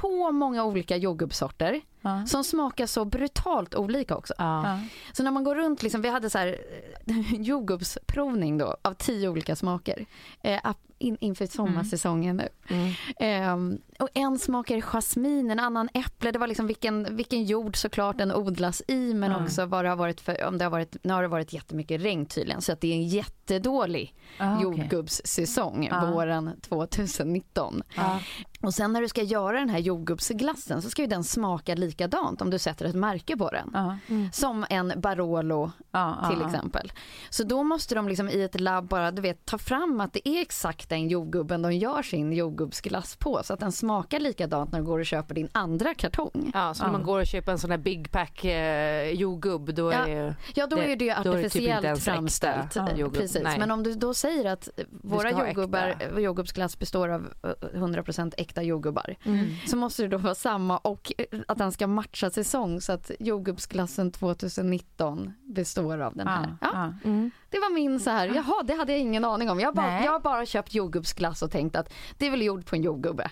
[0.00, 2.26] så många olika jordgubbssorter Ja.
[2.26, 4.34] som smakar så brutalt olika också.
[4.38, 4.78] Ja.
[5.12, 6.58] Så när man går runt, liksom, vi hade så här
[7.06, 10.06] eh, jordgubbsprovning då av tio olika smaker
[10.42, 10.60] eh,
[10.98, 12.48] in, inför sommarsäsongen nu.
[12.68, 12.92] Mm.
[13.18, 16.30] Ehm, och en smakar jasmin, en annan äpple.
[16.30, 19.96] Det var liksom vilken, vilken jord såklart den odlas i men också vad det har
[19.96, 22.80] varit för, om det har varit, nu har det varit jättemycket regn tydligen så att
[22.80, 26.10] det är en jättedålig Ah, jordgubbssäsong Ja.
[26.10, 27.82] våren 2019.
[27.96, 28.20] Ja.
[28.60, 32.42] Och sen när du ska göra den här jordgubbsglassen så ska ju den smaka likadant
[32.42, 33.70] om du sätter ett märke på den.
[33.74, 33.98] Ja.
[34.32, 36.46] Som en Barolo Ja, till ja.
[36.46, 36.92] exempel.
[37.30, 40.28] Så då måste de liksom i ett labb bara du vet, ta fram att det
[40.28, 44.78] är exakt den jordgubben de gör sin jordgubbsglass på så att den smakar likadant när
[44.78, 46.50] du går och köper din andra kartong.
[46.54, 49.90] Ja, så när man går och köper en sån här big pack eh, jordgubb då
[49.90, 50.06] är Ja.
[50.06, 50.36] det.
[50.54, 52.76] Ja då Det- är det ju är det typ artificiellt ens äkta framställt.
[52.76, 53.08] Eh.
[53.10, 53.42] Precis.
[53.42, 53.58] Nej.
[53.58, 59.16] Men om du då säger att våra jordgubbar, jordgubbsglass består av eh, 100% äkta jordgubbar.
[59.24, 59.46] Mm.
[59.66, 63.10] Så måste det då vara samma och eh, att den ska matcha säsong så att
[63.20, 66.56] jordgubbsglassen 2019 består av den här.
[66.60, 67.08] Ja, Ja, ja.
[67.10, 67.30] Mm.
[67.50, 69.60] det var min så här, jaha det hade jag ingen aning om.
[69.60, 72.66] Jag har bara, jag har bara köpt jordgubbsglass och tänkt att det är väl gjord
[72.66, 73.30] på en jordgubbe.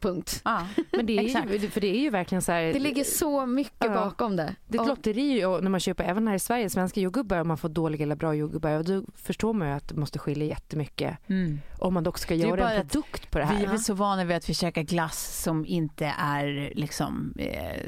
[0.00, 0.40] Punkt.
[0.44, 0.66] Ja.
[0.92, 2.62] Men det är ju, för det är ju verkligen så här...
[2.72, 3.88] Det ligger så mycket Ja.
[3.94, 4.54] bakom det.
[4.66, 7.48] Det är ett lotteri och när man köper även här i Sverige svenska jordgubbar om
[7.48, 10.46] man får dåliga eller bra jordgubbar och då förstår man ju att det måste skilja
[10.46, 11.60] jättemycket Mm.
[11.78, 13.62] om man dock ska göra en produkt på det Vi här.
[13.64, 17.82] är väl så vana vid att vi käkar glass som inte är liksom, eh,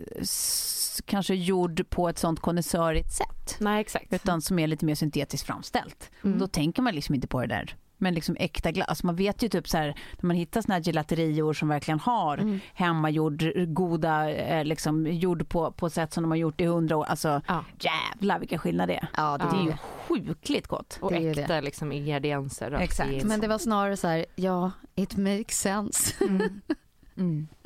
[1.06, 3.56] kanske gjord på ett sånt konnässörigt sätt.
[3.60, 4.12] Nej exakt.
[4.12, 6.10] Utan som är lite mer syntetiskt framställt.
[6.24, 6.38] Mm.
[6.38, 7.76] Då tänker man liksom inte på det där.
[8.02, 9.86] Men liksom äkta glass, alltså man vet ju typ så här
[10.20, 12.60] när man hittar såna här gelaterior som verkligen har Mm.
[12.74, 17.04] hemmagjord, goda, eh, liksom gjord på, på sätt som de har gjort i hundra år.
[17.04, 17.64] Alltså Ja.
[17.80, 19.08] jävlar vilken skillnad det är.
[19.16, 19.78] Ja, det, Det är ju det.
[20.08, 20.98] sjukligt gott.
[21.00, 22.72] Och Det äkta liksom ingredienser.
[22.72, 23.24] Exakt.
[23.24, 26.14] Men det var snarare så här, ja, it makes sense.
[27.16, 27.48] Mm.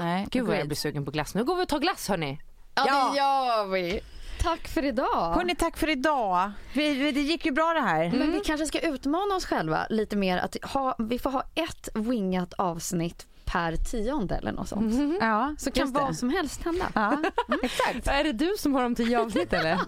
[0.00, 1.34] Nej, Gud vad jag blir sugen på glass.
[1.34, 2.40] Nu går vi och tar glass hörni.
[2.74, 3.10] Ja, Ja.
[3.12, 4.00] det gör vi.
[4.42, 5.32] Tack för idag.
[5.34, 6.50] Hörni, tack för idag.
[6.72, 8.10] Vi, vi, det gick ju bra det här.
[8.10, 10.38] Men vi kanske ska utmana oss själva lite mer.
[10.38, 14.94] Att ha, vi får ha ett wingat avsnitt per tionde eller något sånt.
[15.20, 16.00] Ja, Så kan det.
[16.00, 16.84] vad som helst hända.
[16.94, 17.22] Ja,
[17.62, 18.06] exakt.
[18.08, 19.78] Är det du som har de tio avsnitt eller?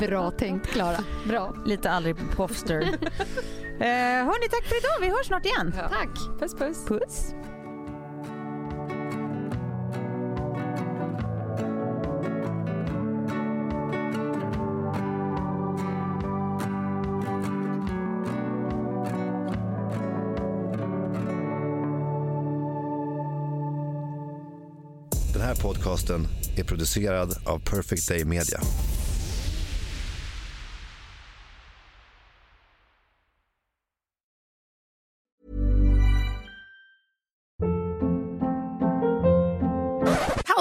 [0.00, 0.98] Bra tänkt Klara.
[1.28, 1.54] Bra.
[1.66, 2.88] Lite aldrig på Pofster.
[3.80, 5.00] eh, hörni, tack för idag.
[5.00, 5.72] Vi hörs snart igen.
[5.90, 6.38] Tack.
[6.40, 6.86] Puss puss.
[6.88, 7.34] Puss.
[25.32, 28.60] Den här podcasten är producerad av Perfect Day Media.